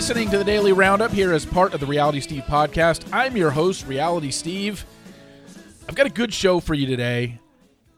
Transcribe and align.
listening 0.00 0.30
to 0.30 0.38
the 0.38 0.44
Daily 0.44 0.72
Roundup 0.72 1.10
here 1.10 1.30
as 1.30 1.44
part 1.44 1.74
of 1.74 1.80
the 1.80 1.84
Reality 1.84 2.20
Steve 2.20 2.44
podcast. 2.44 3.04
I'm 3.12 3.36
your 3.36 3.50
host, 3.50 3.86
Reality 3.86 4.30
Steve. 4.30 4.86
I've 5.86 5.94
got 5.94 6.06
a 6.06 6.10
good 6.10 6.32
show 6.32 6.58
for 6.58 6.72
you 6.72 6.86
today, 6.86 7.38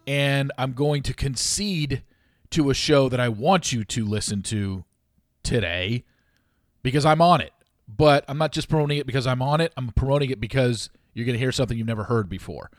and 0.04 0.50
I'm 0.58 0.72
going 0.72 1.04
to 1.04 1.14
concede 1.14 2.02
to 2.50 2.70
a 2.70 2.74
show 2.74 3.08
that 3.08 3.20
I 3.20 3.28
want 3.28 3.72
you 3.72 3.84
to 3.84 4.04
listen 4.04 4.42
to 4.42 4.84
today 5.44 6.02
because 6.82 7.06
I'm 7.06 7.22
on 7.22 7.40
it. 7.40 7.52
But 7.86 8.24
I'm 8.26 8.36
not 8.36 8.50
just 8.50 8.68
promoting 8.68 8.98
it 8.98 9.06
because 9.06 9.28
I'm 9.28 9.40
on 9.40 9.60
it, 9.60 9.72
I'm 9.76 9.92
promoting 9.92 10.30
it 10.30 10.40
because 10.40 10.90
you're 11.14 11.24
going 11.24 11.34
to 11.34 11.38
hear 11.38 11.52
something 11.52 11.78
you've 11.78 11.86
never 11.86 12.02
heard 12.02 12.28
before. 12.28 12.72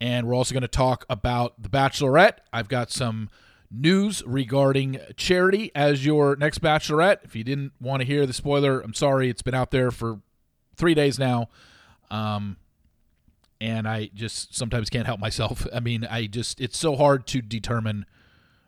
And 0.00 0.28
we're 0.28 0.34
also 0.34 0.54
going 0.54 0.62
to 0.62 0.68
talk 0.68 1.04
about 1.10 1.60
The 1.60 1.68
Bachelorette. 1.68 2.36
I've 2.52 2.68
got 2.68 2.92
some 2.92 3.28
news 3.72 4.22
regarding 4.26 4.98
charity 5.16 5.72
as 5.74 6.04
your 6.04 6.36
next 6.36 6.60
bachelorette. 6.60 7.24
If 7.24 7.34
you 7.34 7.42
didn't 7.42 7.72
want 7.80 8.00
to 8.00 8.06
hear 8.06 8.26
the 8.26 8.32
spoiler, 8.32 8.80
I'm 8.80 8.94
sorry. 8.94 9.28
It's 9.28 9.42
been 9.42 9.54
out 9.54 9.70
there 9.70 9.90
for 9.90 10.20
three 10.76 10.94
days 10.94 11.18
now. 11.18 11.48
Um, 12.10 12.58
and 13.60 13.88
I 13.88 14.10
just 14.14 14.54
sometimes 14.54 14.90
can't 14.90 15.06
help 15.06 15.20
myself. 15.20 15.66
I 15.74 15.80
mean, 15.80 16.04
I 16.04 16.26
just, 16.26 16.60
it's 16.60 16.78
so 16.78 16.96
hard 16.96 17.26
to 17.28 17.40
determine 17.40 18.04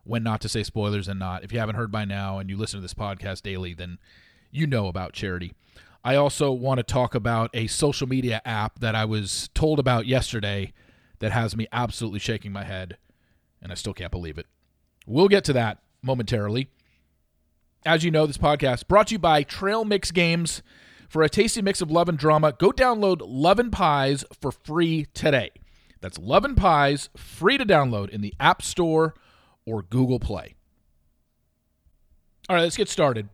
when 0.05 0.23
not 0.23 0.41
to 0.43 0.49
say 0.49 0.63
spoilers 0.63 1.09
and 1.09 1.19
not. 1.19 1.45
If 1.45 1.53
you 1.53 1.59
haven't 1.59 1.77
heard 1.77 1.93
by 1.93 2.05
now 2.05 2.39
and 2.39 2.49
you 2.49 2.57
listen 2.57 2.79
to 2.79 2.83
this 2.83 2.95
podcast 2.95 3.43
daily, 3.43 3.75
then 3.75 3.99
you 4.51 4.67
know 4.67 4.87
about 4.87 5.13
charity. 5.13 5.53
I 6.05 6.17
also 6.17 6.53
want 6.53 6.79
to 6.79 6.85
talk 6.85 7.15
about 7.15 7.51
a 7.55 7.67
social 7.67 8.07
media 8.07 8.43
app 8.45 8.79
that 8.81 8.95
I 8.95 9.07
was 9.07 9.49
told 9.55 9.79
about 9.79 10.07
yesterday 10.07 10.73
that 11.21 11.33
has 11.33 11.57
me 11.57 11.67
absolutely 11.73 12.19
shaking 12.19 12.53
my 12.53 12.65
head, 12.65 12.99
and 13.63 13.73
I 13.73 13.75
still 13.75 13.95
can't 13.95 14.11
believe 14.11 14.37
it. 14.37 14.47
We'll 15.07 15.29
get 15.29 15.45
to 15.45 15.53
that 15.53 15.79
momentarily. 16.03 16.69
As 17.85 18.05
you 18.05 18.11
know, 18.11 18.27
this 18.27 18.39
podcast 18.39 18.89
brought 18.89 19.09
to 19.09 19.15
you 19.15 19.19
by 19.19 19.43
Trail 19.43 19.85
Mix 19.85 20.11
Games. 20.11 20.63
For 21.09 21.23
a 21.23 21.29
tasty 21.29 21.63
mix 21.63 21.81
of 21.81 21.91
love 21.91 22.09
and 22.09 22.19
drama, 22.19 22.55
go 22.59 22.71
download 22.71 23.21
Love 23.23 23.59
and 23.59 23.71
Pies 23.71 24.25
for 24.41 24.51
free 24.51 25.07
today. 25.15 25.51
That's 26.01 26.19
Love 26.19 26.45
and 26.45 26.57
Pies, 26.57 27.09
free 27.17 27.57
to 27.57 27.65
download 27.65 28.09
in 28.09 28.21
the 28.21 28.35
App 28.41 28.63
Store 28.63 29.15
or 29.65 29.83
Google 29.83 30.19
Play. 30.19 30.55
All 32.49 32.57
right, 32.57 32.63
let's 32.63 32.77
get 32.77 32.89
started. 32.89 33.29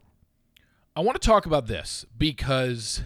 I 0.95 1.01
want 1.01 1.21
to 1.21 1.27
talk 1.27 1.47
about 1.47 1.69
this 1.69 2.05
because 2.19 3.03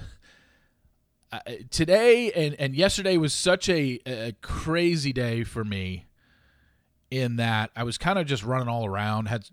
uh, 1.31 1.39
today 1.70 2.33
and, 2.33 2.57
and 2.59 2.75
yesterday 2.75 3.17
was 3.17 3.33
such 3.33 3.69
a, 3.69 4.01
a 4.07 4.35
crazy 4.41 5.12
day 5.12 5.45
for 5.45 5.65
me 5.65 6.07
in 7.15 7.37
that 7.37 7.70
I 7.77 7.84
was 7.84 7.98
kind 7.98 8.19
of 8.19 8.27
just 8.27 8.43
running 8.43 8.69
all 8.69 8.87
around, 8.87 9.29
had 9.29 9.48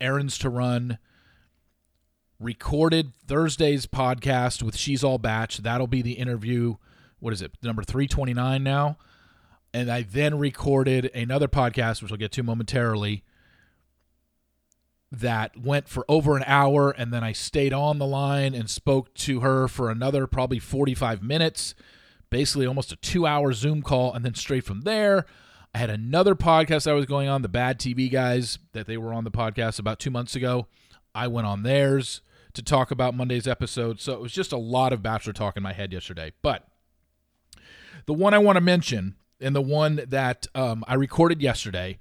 errands 0.00 0.38
to 0.38 0.50
run, 0.50 0.98
recorded 2.38 3.12
Thursday's 3.26 3.86
podcast 3.86 4.62
with 4.62 4.76
She's 4.76 5.02
All 5.02 5.18
Batch. 5.18 5.58
That'll 5.58 5.86
be 5.86 6.02
the 6.02 6.12
interview. 6.12 6.76
What 7.18 7.32
is 7.32 7.42
it? 7.42 7.52
Number 7.62 7.82
329 7.82 8.62
now. 8.62 8.98
And 9.72 9.90
I 9.90 10.02
then 10.02 10.38
recorded 10.38 11.10
another 11.14 11.48
podcast, 11.48 12.02
which 12.02 12.12
I'll 12.12 12.18
get 12.18 12.32
to 12.32 12.42
momentarily, 12.42 13.24
that 15.10 15.56
went 15.56 15.88
for 15.88 16.04
over 16.08 16.36
an 16.36 16.44
hour. 16.46 16.90
And 16.90 17.12
then 17.12 17.24
I 17.24 17.32
stayed 17.32 17.72
on 17.72 17.98
the 17.98 18.06
line 18.06 18.54
and 18.54 18.68
spoke 18.68 19.14
to 19.14 19.40
her 19.40 19.68
for 19.68 19.90
another 19.90 20.26
probably 20.26 20.58
45 20.58 21.22
minutes, 21.22 21.74
basically 22.30 22.66
almost 22.66 22.92
a 22.92 22.96
two 22.96 23.26
hour 23.26 23.52
Zoom 23.52 23.82
call. 23.82 24.12
And 24.12 24.24
then 24.24 24.34
straight 24.34 24.64
from 24.64 24.82
there, 24.82 25.26
I 25.76 25.78
had 25.78 25.90
another 25.90 26.34
podcast 26.34 26.90
I 26.90 26.94
was 26.94 27.04
going 27.04 27.28
on, 27.28 27.42
the 27.42 27.50
Bad 27.50 27.78
TV 27.78 28.10
guys, 28.10 28.58
that 28.72 28.86
they 28.86 28.96
were 28.96 29.12
on 29.12 29.24
the 29.24 29.30
podcast 29.30 29.78
about 29.78 29.98
two 29.98 30.10
months 30.10 30.34
ago. 30.34 30.68
I 31.14 31.26
went 31.26 31.46
on 31.46 31.64
theirs 31.64 32.22
to 32.54 32.62
talk 32.62 32.90
about 32.90 33.14
Monday's 33.14 33.46
episode. 33.46 34.00
So 34.00 34.14
it 34.14 34.22
was 34.22 34.32
just 34.32 34.52
a 34.52 34.56
lot 34.56 34.94
of 34.94 35.02
Bachelor 35.02 35.34
talk 35.34 35.54
in 35.54 35.62
my 35.62 35.74
head 35.74 35.92
yesterday. 35.92 36.32
But 36.40 36.66
the 38.06 38.14
one 38.14 38.32
I 38.32 38.38
want 38.38 38.56
to 38.56 38.62
mention, 38.62 39.16
and 39.38 39.54
the 39.54 39.60
one 39.60 40.00
that 40.08 40.46
um, 40.54 40.82
I 40.88 40.94
recorded 40.94 41.42
yesterday, 41.42 41.98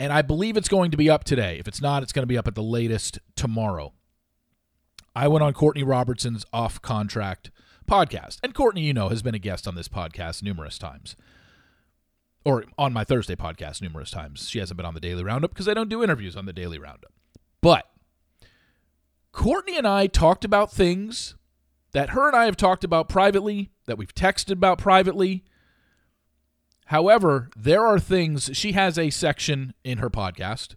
and 0.00 0.12
I 0.12 0.22
believe 0.22 0.56
it's 0.56 0.66
going 0.66 0.90
to 0.90 0.96
be 0.96 1.08
up 1.08 1.22
today. 1.22 1.58
If 1.60 1.68
it's 1.68 1.80
not, 1.80 2.02
it's 2.02 2.12
going 2.12 2.24
to 2.24 2.26
be 2.26 2.38
up 2.38 2.48
at 2.48 2.56
the 2.56 2.60
latest 2.60 3.20
tomorrow. 3.36 3.92
I 5.14 5.28
went 5.28 5.44
on 5.44 5.52
Courtney 5.52 5.84
Robertson's 5.84 6.44
off 6.52 6.82
contract 6.82 7.52
podcast. 7.88 8.38
And 8.42 8.52
Courtney, 8.52 8.82
you 8.82 8.92
know, 8.92 9.10
has 9.10 9.22
been 9.22 9.36
a 9.36 9.38
guest 9.38 9.68
on 9.68 9.76
this 9.76 9.86
podcast 9.86 10.42
numerous 10.42 10.76
times 10.76 11.14
or 12.44 12.64
on 12.76 12.92
my 12.92 13.04
Thursday 13.04 13.36
podcast 13.36 13.80
numerous 13.80 14.10
times. 14.10 14.48
She 14.48 14.58
hasn't 14.58 14.76
been 14.76 14.86
on 14.86 14.94
the 14.94 15.00
Daily 15.00 15.22
Roundup 15.22 15.50
because 15.50 15.68
I 15.68 15.74
don't 15.74 15.88
do 15.88 16.02
interviews 16.02 16.36
on 16.36 16.46
the 16.46 16.52
Daily 16.52 16.78
Roundup. 16.78 17.12
But 17.60 17.88
Courtney 19.32 19.78
and 19.78 19.86
I 19.86 20.06
talked 20.06 20.44
about 20.44 20.72
things 20.72 21.36
that 21.92 22.10
her 22.10 22.26
and 22.26 22.36
I 22.36 22.46
have 22.46 22.56
talked 22.56 22.84
about 22.84 23.08
privately, 23.08 23.70
that 23.86 23.98
we've 23.98 24.14
texted 24.14 24.52
about 24.52 24.78
privately. 24.78 25.44
However, 26.86 27.50
there 27.56 27.84
are 27.86 27.98
things, 27.98 28.50
she 28.54 28.72
has 28.72 28.98
a 28.98 29.10
section 29.10 29.74
in 29.84 29.98
her 29.98 30.10
podcast 30.10 30.74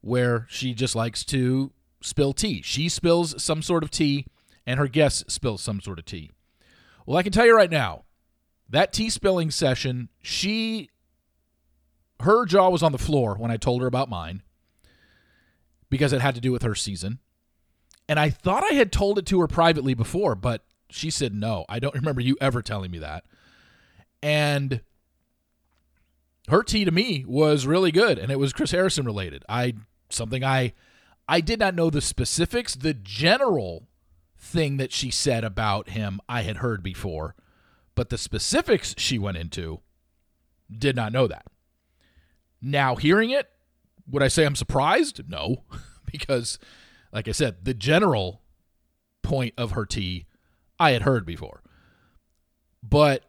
where 0.00 0.46
she 0.48 0.74
just 0.74 0.94
likes 0.94 1.24
to 1.26 1.72
spill 2.00 2.32
tea. 2.32 2.62
She 2.62 2.88
spills 2.88 3.42
some 3.42 3.62
sort 3.62 3.82
of 3.82 3.90
tea, 3.90 4.26
and 4.66 4.78
her 4.78 4.88
guests 4.88 5.32
spill 5.32 5.58
some 5.58 5.80
sort 5.80 5.98
of 5.98 6.04
tea. 6.04 6.30
Well, 7.06 7.16
I 7.16 7.22
can 7.22 7.32
tell 7.32 7.46
you 7.46 7.56
right 7.56 7.70
now, 7.70 8.04
that 8.68 8.92
tea 8.92 9.10
spilling 9.10 9.50
session, 9.50 10.08
she 10.22 10.90
her 12.22 12.44
jaw 12.44 12.68
was 12.68 12.82
on 12.82 12.92
the 12.92 12.98
floor 12.98 13.36
when 13.36 13.50
I 13.50 13.56
told 13.56 13.80
her 13.82 13.86
about 13.86 14.08
mine 14.08 14.42
because 15.90 16.12
it 16.12 16.20
had 16.20 16.34
to 16.34 16.40
do 16.40 16.52
with 16.52 16.62
her 16.62 16.74
season. 16.74 17.18
And 18.08 18.18
I 18.18 18.30
thought 18.30 18.64
I 18.64 18.74
had 18.74 18.92
told 18.92 19.18
it 19.18 19.26
to 19.26 19.40
her 19.40 19.46
privately 19.46 19.94
before, 19.94 20.34
but 20.34 20.64
she 20.90 21.10
said 21.10 21.34
no. 21.34 21.64
I 21.68 21.78
don't 21.78 21.94
remember 21.94 22.20
you 22.20 22.36
ever 22.40 22.62
telling 22.62 22.90
me 22.90 22.98
that. 22.98 23.24
And 24.22 24.80
her 26.48 26.62
tea 26.62 26.84
to 26.84 26.90
me 26.90 27.24
was 27.26 27.66
really 27.66 27.92
good 27.92 28.18
and 28.18 28.32
it 28.32 28.38
was 28.38 28.52
Chris 28.52 28.72
Harrison 28.72 29.04
related. 29.04 29.44
I 29.48 29.74
something 30.10 30.44
I 30.44 30.74
I 31.28 31.40
did 31.40 31.58
not 31.58 31.74
know 31.74 31.88
the 31.88 32.00
specifics, 32.00 32.74
the 32.74 32.94
general 32.94 33.86
thing 34.36 34.76
that 34.76 34.92
she 34.92 35.10
said 35.10 35.44
about 35.44 35.90
him 35.90 36.20
I 36.28 36.42
had 36.42 36.58
heard 36.58 36.82
before, 36.82 37.34
but 37.94 38.10
the 38.10 38.18
specifics 38.18 38.94
she 38.98 39.18
went 39.18 39.36
into 39.36 39.80
did 40.70 40.96
not 40.96 41.12
know 41.12 41.26
that. 41.26 41.46
Now, 42.62 42.94
hearing 42.94 43.30
it, 43.30 43.50
would 44.08 44.22
I 44.22 44.28
say 44.28 44.46
I'm 44.46 44.56
surprised? 44.56 45.28
No, 45.28 45.64
because, 46.10 46.58
like 47.12 47.28
I 47.28 47.32
said, 47.32 47.64
the 47.64 47.74
general 47.74 48.42
point 49.22 49.54
of 49.58 49.72
her 49.72 49.84
tea 49.84 50.26
I 50.78 50.92
had 50.92 51.02
heard 51.02 51.26
before. 51.26 51.62
But 52.82 53.24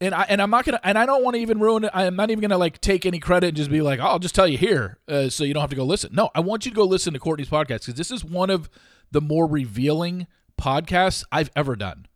and 0.00 0.14
I 0.14 0.26
and 0.28 0.42
I'm 0.42 0.50
not 0.50 0.64
gonna 0.64 0.80
and 0.82 0.98
I 0.98 1.06
don't 1.06 1.22
want 1.22 1.34
to 1.34 1.40
even 1.40 1.60
ruin 1.60 1.84
it. 1.84 1.90
I'm 1.94 2.16
not 2.16 2.30
even 2.30 2.42
gonna 2.42 2.58
like 2.58 2.80
take 2.80 3.06
any 3.06 3.20
credit 3.20 3.48
and 3.48 3.56
just 3.56 3.70
be 3.70 3.82
like, 3.82 4.00
oh, 4.00 4.04
I'll 4.04 4.18
just 4.18 4.34
tell 4.34 4.48
you 4.48 4.58
here, 4.58 4.98
uh, 5.08 5.28
so 5.28 5.44
you 5.44 5.54
don't 5.54 5.60
have 5.60 5.70
to 5.70 5.76
go 5.76 5.84
listen. 5.84 6.10
No, 6.12 6.30
I 6.34 6.40
want 6.40 6.64
you 6.64 6.72
to 6.72 6.76
go 6.76 6.84
listen 6.84 7.12
to 7.12 7.20
Courtney's 7.20 7.48
podcast 7.48 7.80
because 7.80 7.94
this 7.94 8.10
is 8.10 8.24
one 8.24 8.50
of 8.50 8.68
the 9.12 9.20
more 9.20 9.46
revealing 9.46 10.26
podcasts 10.60 11.24
I've 11.30 11.50
ever 11.54 11.76
done. 11.76 12.06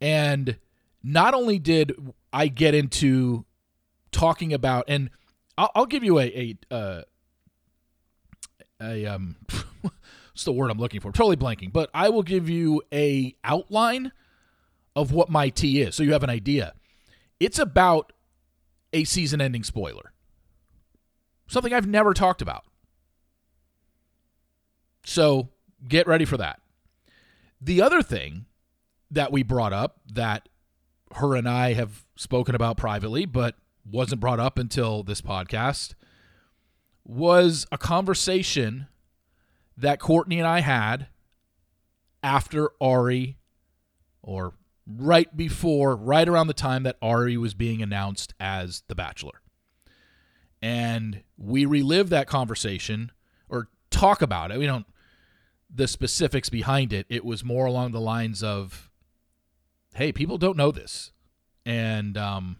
And 0.00 0.58
not 1.02 1.34
only 1.34 1.58
did 1.58 1.94
I 2.32 2.46
get 2.48 2.74
into 2.74 3.44
talking 4.12 4.52
about, 4.52 4.84
and 4.88 5.10
I'll, 5.58 5.70
I'll 5.74 5.86
give 5.86 6.04
you 6.04 6.18
a 6.18 6.56
a 6.70 6.74
uh, 6.74 7.02
a 8.80 9.06
um, 9.06 9.36
what's 9.80 10.44
the 10.44 10.52
word 10.52 10.70
I'm 10.70 10.78
looking 10.78 11.00
for? 11.00 11.12
totally 11.12 11.36
blanking, 11.36 11.72
but 11.72 11.90
I 11.92 12.08
will 12.08 12.22
give 12.22 12.48
you 12.48 12.82
a 12.92 13.34
outline 13.44 14.12
of 14.94 15.12
what 15.12 15.30
my 15.30 15.48
tea 15.48 15.80
is, 15.80 15.94
so 15.94 16.02
you 16.02 16.12
have 16.12 16.22
an 16.22 16.30
idea. 16.30 16.74
It's 17.40 17.58
about 17.58 18.12
a 18.92 19.04
season-ending 19.04 19.64
spoiler, 19.64 20.12
something 21.48 21.72
I've 21.72 21.86
never 21.86 22.14
talked 22.14 22.42
about. 22.42 22.64
So 25.04 25.48
get 25.88 26.06
ready 26.06 26.24
for 26.24 26.36
that. 26.36 26.60
The 27.60 27.82
other 27.82 28.02
thing 28.02 28.46
that 29.10 29.32
we 29.32 29.42
brought 29.42 29.72
up 29.72 30.00
that 30.12 30.48
her 31.16 31.36
and 31.36 31.48
I 31.48 31.74
have 31.74 32.04
spoken 32.16 32.54
about 32.54 32.76
privately, 32.76 33.26
but 33.26 33.56
wasn't 33.84 34.20
brought 34.20 34.40
up 34.40 34.58
until 34.58 35.02
this 35.02 35.20
podcast, 35.20 35.94
was 37.04 37.66
a 37.72 37.78
conversation 37.78 38.86
that 39.76 39.98
Courtney 39.98 40.38
and 40.38 40.46
I 40.46 40.60
had 40.60 41.08
after 42.22 42.70
Arie, 42.80 43.38
or 44.22 44.54
right 44.86 45.36
before, 45.36 45.96
right 45.96 46.28
around 46.28 46.46
the 46.46 46.54
time 46.54 46.84
that 46.84 46.98
Arie 47.02 47.36
was 47.36 47.54
being 47.54 47.82
announced 47.82 48.34
as 48.38 48.82
The 48.86 48.94
Bachelor. 48.94 49.40
And 50.60 51.22
we 51.36 51.64
relive 51.64 52.10
that 52.10 52.28
conversation 52.28 53.10
or 53.48 53.68
talk 53.90 54.22
about 54.22 54.52
it. 54.52 54.58
We 54.58 54.66
don't, 54.66 54.86
the 55.74 55.88
specifics 55.88 56.48
behind 56.48 56.92
it, 56.92 57.06
it 57.08 57.24
was 57.24 57.42
more 57.42 57.66
along 57.66 57.90
the 57.90 58.00
lines 58.00 58.44
of, 58.44 58.90
hey, 59.94 60.12
people 60.12 60.38
don't 60.38 60.56
know 60.56 60.70
this. 60.70 61.10
And 61.66 62.16
um, 62.16 62.58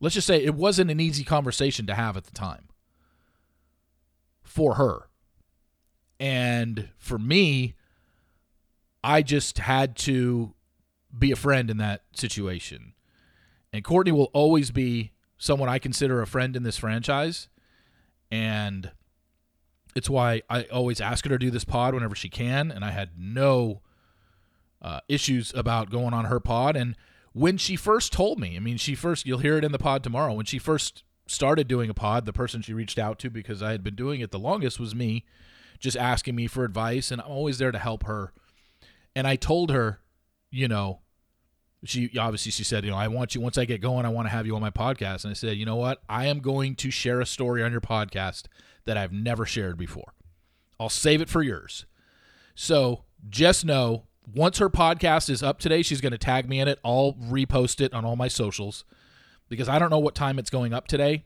let's 0.00 0.14
just 0.14 0.26
say 0.26 0.42
it 0.42 0.54
wasn't 0.54 0.90
an 0.90 1.00
easy 1.00 1.24
conversation 1.24 1.86
to 1.86 1.94
have 1.94 2.16
at 2.16 2.24
the 2.24 2.32
time 2.32 2.68
for 4.42 4.74
her. 4.74 5.08
And 6.18 6.88
for 6.98 7.18
me, 7.18 7.74
I 9.02 9.22
just 9.22 9.58
had 9.58 9.96
to 9.98 10.54
be 11.16 11.30
a 11.30 11.36
friend 11.36 11.70
in 11.70 11.78
that 11.78 12.02
situation. 12.12 12.94
And 13.72 13.84
Courtney 13.84 14.12
will 14.12 14.30
always 14.32 14.70
be 14.70 15.12
someone 15.38 15.68
I 15.68 15.78
consider 15.78 16.20
a 16.20 16.26
friend 16.26 16.56
in 16.56 16.62
this 16.62 16.76
franchise. 16.76 17.48
And 18.30 18.90
it's 19.94 20.10
why 20.10 20.42
I 20.50 20.64
always 20.64 21.00
ask 21.00 21.24
her 21.24 21.30
to 21.30 21.38
do 21.38 21.50
this 21.50 21.64
pod 21.64 21.94
whenever 21.94 22.14
she 22.14 22.28
can. 22.28 22.70
And 22.70 22.84
I 22.84 22.90
had 22.90 23.10
no 23.18 23.80
uh, 24.82 25.00
issues 25.08 25.52
about 25.54 25.90
going 25.90 26.12
on 26.12 26.26
her 26.26 26.40
pod. 26.40 26.76
And 26.76 26.96
when 27.32 27.56
she 27.56 27.76
first 27.76 28.12
told 28.12 28.38
me, 28.38 28.56
I 28.56 28.60
mean, 28.60 28.76
she 28.76 28.94
first, 28.94 29.26
you'll 29.26 29.38
hear 29.38 29.56
it 29.56 29.64
in 29.64 29.72
the 29.72 29.78
pod 29.78 30.02
tomorrow. 30.02 30.32
When 30.34 30.46
she 30.46 30.58
first 30.58 31.04
started 31.26 31.68
doing 31.68 31.88
a 31.88 31.94
pod, 31.94 32.26
the 32.26 32.32
person 32.32 32.62
she 32.62 32.74
reached 32.74 32.98
out 32.98 33.18
to 33.20 33.30
because 33.30 33.62
I 33.62 33.72
had 33.72 33.84
been 33.84 33.94
doing 33.94 34.20
it 34.20 34.30
the 34.30 34.38
longest 34.38 34.80
was 34.80 34.94
me, 34.94 35.24
just 35.78 35.96
asking 35.96 36.34
me 36.34 36.46
for 36.46 36.64
advice. 36.64 37.10
And 37.10 37.20
I'm 37.20 37.30
always 37.30 37.58
there 37.58 37.72
to 37.72 37.78
help 37.78 38.04
her. 38.04 38.32
And 39.14 39.26
I 39.26 39.36
told 39.36 39.70
her, 39.70 40.00
you 40.50 40.66
know, 40.66 41.00
she 41.84 42.10
obviously 42.18 42.52
she 42.52 42.64
said, 42.64 42.84
you 42.84 42.90
know, 42.90 42.96
I 42.96 43.08
want 43.08 43.34
you 43.34 43.40
once 43.40 43.56
I 43.56 43.64
get 43.64 43.80
going, 43.80 44.04
I 44.04 44.10
want 44.10 44.26
to 44.26 44.32
have 44.32 44.46
you 44.46 44.54
on 44.54 44.60
my 44.60 44.70
podcast. 44.70 45.24
And 45.24 45.30
I 45.30 45.34
said, 45.34 45.56
you 45.56 45.64
know 45.64 45.76
what? 45.76 46.02
I 46.08 46.26
am 46.26 46.40
going 46.40 46.74
to 46.76 46.90
share 46.90 47.20
a 47.20 47.26
story 47.26 47.62
on 47.62 47.72
your 47.72 47.80
podcast 47.80 48.44
that 48.84 48.96
I've 48.96 49.12
never 49.12 49.46
shared 49.46 49.78
before. 49.78 50.14
I'll 50.78 50.88
save 50.88 51.20
it 51.20 51.28
for 51.28 51.42
yours. 51.42 51.86
So 52.54 53.04
just 53.28 53.64
know 53.64 54.04
once 54.34 54.58
her 54.58 54.70
podcast 54.70 55.30
is 55.30 55.42
up 55.42 55.58
today, 55.58 55.82
she's 55.82 56.00
going 56.00 56.12
to 56.12 56.18
tag 56.18 56.48
me 56.48 56.60
in 56.60 56.68
it. 56.68 56.78
I'll 56.84 57.14
repost 57.14 57.80
it 57.80 57.92
on 57.92 58.04
all 58.04 58.16
my 58.16 58.28
socials 58.28 58.84
because 59.48 59.68
I 59.68 59.78
don't 59.78 59.90
know 59.90 59.98
what 59.98 60.14
time 60.14 60.38
it's 60.38 60.50
going 60.50 60.72
up 60.72 60.86
today. 60.86 61.24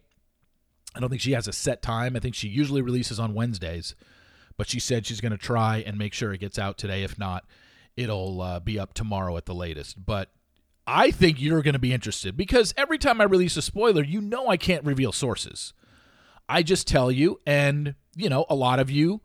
I 0.95 1.01
don't 1.01 1.11
think 1.11 1.21
she 1.21 1.33
has 1.33 1.49
a 1.49 1.53
set 1.53 1.83
time. 1.83 2.17
I 2.17 2.21
think 2.21 2.35
she 2.35 2.49
usually 2.49 2.83
releases 2.83 3.19
on 3.19 3.35
Wednesdays, 3.35 3.95
but 4.57 4.69
she 4.69 4.79
said 4.79 5.07
she's 5.07 5.21
going 5.21 5.33
to 5.33 5.39
try 5.39 5.79
and 5.79 5.99
make 5.99 6.13
sure 6.13 6.33
it 6.33 6.41
gets 6.41 6.59
out 6.59 6.79
today. 6.79 7.03
If 7.03 7.19
not, 7.19 7.45
it'll 7.97 8.41
uh, 8.41 8.61
be 8.61 8.79
up 8.79 8.95
tomorrow 8.95 9.37
at 9.37 9.47
the 9.47 9.55
latest. 9.55 10.05
But 10.05 10.31
I 10.87 11.11
think 11.11 11.41
you're 11.41 11.63
going 11.63 11.75
to 11.75 11.81
be 11.81 11.93
interested 11.93 12.37
because 12.37 12.75
every 12.77 12.99
time 12.99 13.21
I 13.21 13.25
release 13.25 13.57
a 13.57 13.63
spoiler, 13.63 14.05
you 14.05 14.21
know 14.21 14.49
I 14.49 14.57
can't 14.57 14.85
reveal 14.85 15.13
sources. 15.13 15.73
I 16.49 16.63
just 16.63 16.87
tell 16.87 17.11
you, 17.11 17.41
and, 17.47 17.95
you 18.15 18.29
know, 18.29 18.45
a 18.51 18.55
lot 18.55 18.79
of 18.79 18.91
you, 18.91 19.23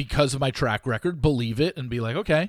because 0.00 0.32
of 0.32 0.40
my 0.40 0.50
track 0.50 0.86
record, 0.86 1.20
believe 1.20 1.60
it 1.60 1.76
and 1.76 1.90
be 1.90 2.00
like, 2.00 2.16
okay, 2.16 2.48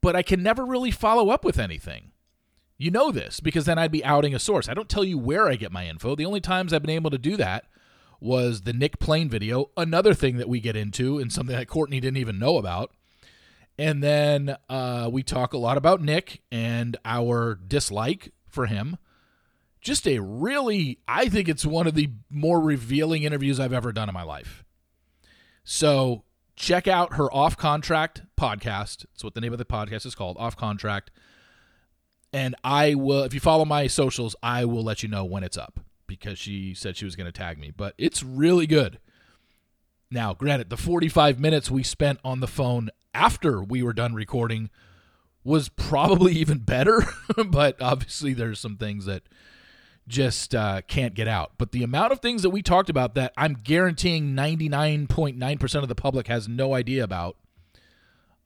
but 0.00 0.14
I 0.14 0.22
can 0.22 0.44
never 0.44 0.64
really 0.64 0.92
follow 0.92 1.28
up 1.28 1.44
with 1.44 1.58
anything. 1.58 2.12
You 2.78 2.92
know 2.92 3.10
this 3.10 3.40
because 3.40 3.64
then 3.64 3.78
I'd 3.78 3.90
be 3.90 4.04
outing 4.04 4.32
a 4.32 4.38
source. 4.38 4.68
I 4.68 4.74
don't 4.74 4.88
tell 4.88 5.02
you 5.02 5.18
where 5.18 5.48
I 5.48 5.56
get 5.56 5.72
my 5.72 5.88
info. 5.88 6.14
The 6.14 6.24
only 6.24 6.40
times 6.40 6.72
I've 6.72 6.82
been 6.82 6.90
able 6.90 7.10
to 7.10 7.18
do 7.18 7.36
that 7.36 7.64
was 8.20 8.60
the 8.60 8.72
Nick 8.72 9.00
Plane 9.00 9.28
video, 9.28 9.70
another 9.76 10.14
thing 10.14 10.36
that 10.36 10.48
we 10.48 10.60
get 10.60 10.76
into 10.76 11.18
and 11.18 11.32
something 11.32 11.56
that 11.56 11.66
Courtney 11.66 11.98
didn't 11.98 12.18
even 12.18 12.38
know 12.38 12.58
about. 12.58 12.92
And 13.76 14.00
then 14.00 14.56
uh, 14.68 15.10
we 15.12 15.24
talk 15.24 15.52
a 15.52 15.58
lot 15.58 15.76
about 15.76 16.00
Nick 16.00 16.42
and 16.52 16.96
our 17.04 17.56
dislike 17.56 18.30
for 18.46 18.66
him. 18.66 18.98
Just 19.80 20.06
a 20.06 20.20
really, 20.20 21.00
I 21.08 21.28
think 21.28 21.48
it's 21.48 21.66
one 21.66 21.88
of 21.88 21.94
the 21.94 22.10
more 22.30 22.60
revealing 22.60 23.24
interviews 23.24 23.58
I've 23.58 23.72
ever 23.72 23.90
done 23.90 24.08
in 24.08 24.14
my 24.14 24.22
life. 24.22 24.62
So 25.64 26.22
check 26.56 26.86
out 26.86 27.14
her 27.14 27.32
off 27.32 27.56
contract 27.56 28.22
podcast. 28.38 29.06
That's 29.06 29.24
what 29.24 29.34
the 29.34 29.40
name 29.40 29.52
of 29.52 29.58
the 29.58 29.64
podcast 29.64 30.06
is 30.06 30.14
called, 30.14 30.36
Off 30.38 30.56
Contract. 30.56 31.10
And 32.32 32.54
I 32.64 32.94
will, 32.94 33.22
if 33.22 33.32
you 33.32 33.40
follow 33.40 33.64
my 33.64 33.86
socials, 33.86 34.34
I 34.42 34.64
will 34.64 34.82
let 34.82 35.02
you 35.02 35.08
know 35.08 35.24
when 35.24 35.44
it's 35.44 35.56
up 35.56 35.80
because 36.06 36.38
she 36.38 36.74
said 36.74 36.96
she 36.96 37.04
was 37.04 37.16
going 37.16 37.26
to 37.26 37.32
tag 37.32 37.58
me. 37.58 37.72
But 37.74 37.94
it's 37.96 38.22
really 38.22 38.66
good. 38.66 38.98
Now, 40.10 40.34
granted, 40.34 40.70
the 40.70 40.76
45 40.76 41.38
minutes 41.38 41.70
we 41.70 41.82
spent 41.82 42.18
on 42.24 42.40
the 42.40 42.46
phone 42.46 42.90
after 43.12 43.62
we 43.62 43.82
were 43.82 43.92
done 43.92 44.14
recording 44.14 44.70
was 45.44 45.68
probably 45.68 46.32
even 46.36 46.58
better, 46.58 47.04
but 47.46 47.80
obviously 47.80 48.34
there's 48.34 48.60
some 48.60 48.76
things 48.76 49.06
that 49.06 49.22
just 50.06 50.54
uh, 50.54 50.82
can't 50.82 51.14
get 51.14 51.28
out. 51.28 51.52
But 51.58 51.72
the 51.72 51.82
amount 51.82 52.12
of 52.12 52.20
things 52.20 52.42
that 52.42 52.50
we 52.50 52.62
talked 52.62 52.90
about 52.90 53.14
that 53.14 53.32
I'm 53.36 53.54
guaranteeing 53.54 54.34
99.9% 54.34 55.74
of 55.82 55.88
the 55.88 55.94
public 55.94 56.26
has 56.28 56.48
no 56.48 56.74
idea 56.74 57.04
about, 57.04 57.36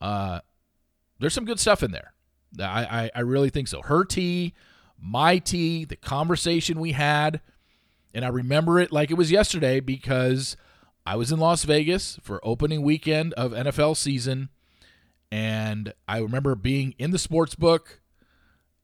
uh, 0.01 0.41
there's 1.19 1.35
some 1.35 1.45
good 1.45 1.61
stuff 1.61 1.83
in 1.83 1.91
there. 1.91 2.13
I, 2.61 2.65
I, 2.85 3.11
I 3.17 3.21
really 3.21 3.51
think 3.51 3.69
so. 3.69 3.83
Her 3.83 4.05
tea, 4.05 4.55
my 5.01 5.39
tea, 5.39 5.85
the 5.85 5.97
conversation 5.97 6.81
we 6.81 6.93
had, 6.93 7.41
and 8.15 8.25
I 8.25 8.29
remember 8.29 8.79
it 8.79 8.93
like 8.93 9.11
it 9.11 9.15
was 9.15 9.31
yesterday 9.31 9.81
because 9.81 10.57
I 11.05 11.17
was 11.17 11.33
in 11.33 11.39
Las 11.39 11.65
Vegas 11.65 12.19
for 12.23 12.41
opening 12.43 12.83
weekend 12.83 13.35
of 13.35 13.53
NFL 13.53 13.97
season 13.97 14.49
and 15.31 15.93
I 16.07 16.19
remember 16.19 16.55
being 16.55 16.95
in 16.99 17.11
the 17.11 17.19
sports 17.19 17.55
book 17.55 18.01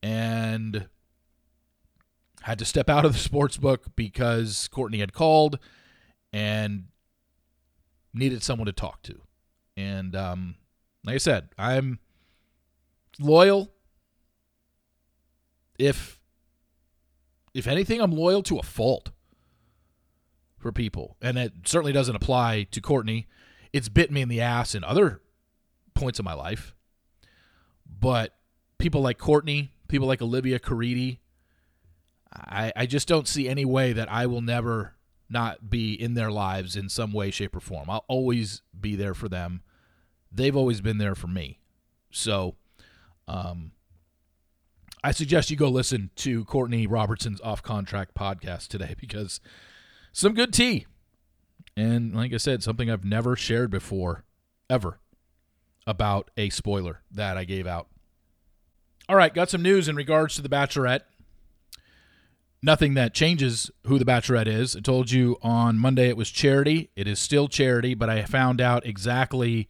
and 0.02 0.88
had 2.44 2.58
to 2.58 2.64
step 2.66 2.90
out 2.90 3.06
of 3.06 3.14
the 3.14 3.18
sports 3.18 3.56
book 3.56 3.96
because 3.96 4.68
Courtney 4.68 4.98
had 4.98 5.14
called 5.14 5.58
and 6.30 6.84
needed 8.12 8.42
someone 8.42 8.66
to 8.66 8.72
talk 8.72 9.00
to. 9.04 9.18
And 9.78 10.14
um, 10.14 10.56
like 11.06 11.14
I 11.14 11.18
said, 11.18 11.48
I'm 11.56 12.00
loyal. 13.18 13.72
If 15.78 16.20
if 17.54 17.66
anything, 17.66 18.02
I'm 18.02 18.12
loyal 18.12 18.42
to 18.42 18.58
a 18.58 18.62
fault 18.62 19.10
for 20.58 20.70
people, 20.70 21.16
and 21.22 21.38
it 21.38 21.52
certainly 21.64 21.92
doesn't 21.92 22.14
apply 22.14 22.64
to 22.72 22.80
Courtney. 22.82 23.26
It's 23.72 23.88
bit 23.88 24.12
me 24.12 24.20
in 24.20 24.28
the 24.28 24.42
ass 24.42 24.74
in 24.74 24.84
other 24.84 25.22
points 25.94 26.18
of 26.18 26.26
my 26.26 26.34
life. 26.34 26.74
But 27.88 28.34
people 28.76 29.00
like 29.00 29.16
Courtney, 29.16 29.72
people 29.88 30.06
like 30.06 30.20
Olivia 30.20 30.58
Caridi, 30.58 31.20
I, 32.34 32.72
I 32.74 32.86
just 32.86 33.08
don't 33.08 33.28
see 33.28 33.48
any 33.48 33.64
way 33.64 33.92
that 33.92 34.10
I 34.10 34.26
will 34.26 34.40
never 34.40 34.94
not 35.28 35.70
be 35.70 35.94
in 35.94 36.14
their 36.14 36.30
lives 36.30 36.76
in 36.76 36.88
some 36.88 37.12
way, 37.12 37.30
shape, 37.30 37.56
or 37.56 37.60
form. 37.60 37.88
I'll 37.88 38.04
always 38.08 38.62
be 38.78 38.96
there 38.96 39.14
for 39.14 39.28
them. 39.28 39.62
They've 40.30 40.56
always 40.56 40.80
been 40.80 40.98
there 40.98 41.14
for 41.14 41.28
me. 41.28 41.60
So, 42.10 42.56
um, 43.28 43.72
I 45.02 45.12
suggest 45.12 45.50
you 45.50 45.56
go 45.56 45.68
listen 45.68 46.10
to 46.16 46.44
Courtney 46.46 46.86
Robertson's 46.86 47.40
off 47.42 47.62
contract 47.62 48.14
podcast 48.14 48.68
today 48.68 48.94
because 49.00 49.40
some 50.12 50.34
good 50.34 50.52
tea. 50.52 50.86
And 51.76 52.14
like 52.14 52.32
I 52.32 52.38
said, 52.38 52.62
something 52.62 52.90
I've 52.90 53.04
never 53.04 53.36
shared 53.36 53.70
before, 53.70 54.24
ever 54.70 55.00
about 55.86 56.30
a 56.36 56.50
spoiler 56.50 57.02
that 57.10 57.36
I 57.36 57.44
gave 57.44 57.66
out. 57.66 57.88
All 59.08 59.16
right, 59.16 59.34
got 59.34 59.50
some 59.50 59.62
news 59.62 59.88
in 59.88 59.96
regards 59.96 60.36
to 60.36 60.42
The 60.42 60.48
Bachelorette. 60.48 61.02
Nothing 62.64 62.94
that 62.94 63.12
changes 63.12 63.70
who 63.86 63.98
The 63.98 64.06
Bachelorette 64.06 64.46
is. 64.46 64.74
I 64.74 64.80
told 64.80 65.10
you 65.10 65.36
on 65.42 65.78
Monday 65.78 66.08
it 66.08 66.16
was 66.16 66.30
charity. 66.30 66.88
It 66.96 67.06
is 67.06 67.18
still 67.18 67.46
charity, 67.46 67.92
but 67.92 68.08
I 68.08 68.24
found 68.24 68.58
out 68.58 68.86
exactly 68.86 69.68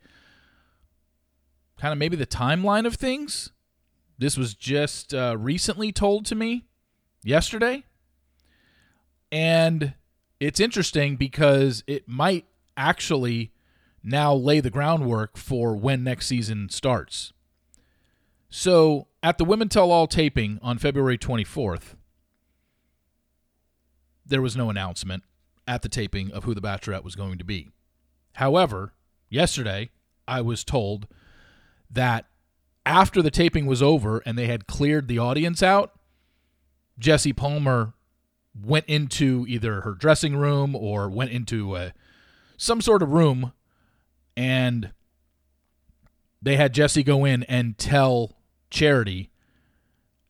kind 1.77 1.91
of 1.91 1.99
maybe 1.99 2.15
the 2.15 2.25
timeline 2.25 2.87
of 2.87 2.95
things. 2.95 3.51
This 4.17 4.37
was 4.37 4.55
just 4.55 5.13
uh, 5.13 5.37
recently 5.37 5.91
told 5.91 6.25
to 6.27 6.37
me 6.37 6.67
yesterday. 7.25 7.83
And 9.33 9.95
it's 10.39 10.61
interesting 10.61 11.17
because 11.17 11.83
it 11.89 12.07
might 12.07 12.45
actually 12.77 13.51
now 14.05 14.33
lay 14.33 14.61
the 14.61 14.71
groundwork 14.71 15.37
for 15.37 15.75
when 15.75 16.05
next 16.05 16.29
season 16.29 16.69
starts. 16.69 17.33
So, 18.49 19.09
at 19.21 19.39
the 19.39 19.45
Women 19.45 19.69
Tell 19.69 19.91
All 19.91 20.07
taping 20.07 20.61
on 20.63 20.79
February 20.79 21.19
24th, 21.19 21.97
there 24.27 24.43
was 24.43 24.57
no 24.57 24.71
announcement 24.71 25.23
at 25.67 25.83
the 25.83 25.89
taping 25.89 26.31
of 26.33 26.45
who 26.45 26.55
the 26.55 26.61
Bachelorette 26.61 27.05
was 27.05 27.15
going 27.15 27.39
to 27.39 27.45
be. 27.45 27.71
However, 28.35 28.93
yesterday 29.29 29.91
I 30.27 30.41
was 30.41 30.65
told 30.65 31.07
that 31.91 32.27
after 32.87 33.23
the 33.23 33.31
taping 33.31 33.67
was 33.67 33.83
over 33.83 34.23
and 34.27 34.37
they 34.37 34.47
had 34.47 34.67
cleared 34.67 35.09
the 35.09 35.19
audience 35.19 35.63
out, 35.63 35.99
Jesse 36.99 37.33
Palmer 37.33 37.95
went 38.61 38.87
into 38.87 39.45
either 39.49 39.81
her 39.81 39.95
dressing 39.95 40.37
room 40.37 40.77
or 40.77 41.09
went 41.09 41.31
into 41.31 41.77
a, 41.77 41.93
some 42.57 42.81
sort 42.81 43.03
of 43.03 43.11
room 43.11 43.53
and 44.37 44.93
they 46.43 46.57
had 46.57 46.75
Jesse 46.75 47.03
go 47.03 47.25
in 47.25 47.43
and 47.45 47.79
tell 47.79 48.37
Charity 48.71 49.31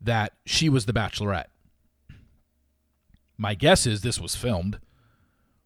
that 0.00 0.32
she 0.46 0.68
was 0.68 0.86
the 0.86 0.92
bachelorette. 0.92 1.46
My 3.44 3.54
guess 3.54 3.86
is 3.86 4.00
this 4.00 4.18
was 4.18 4.34
filmed, 4.34 4.78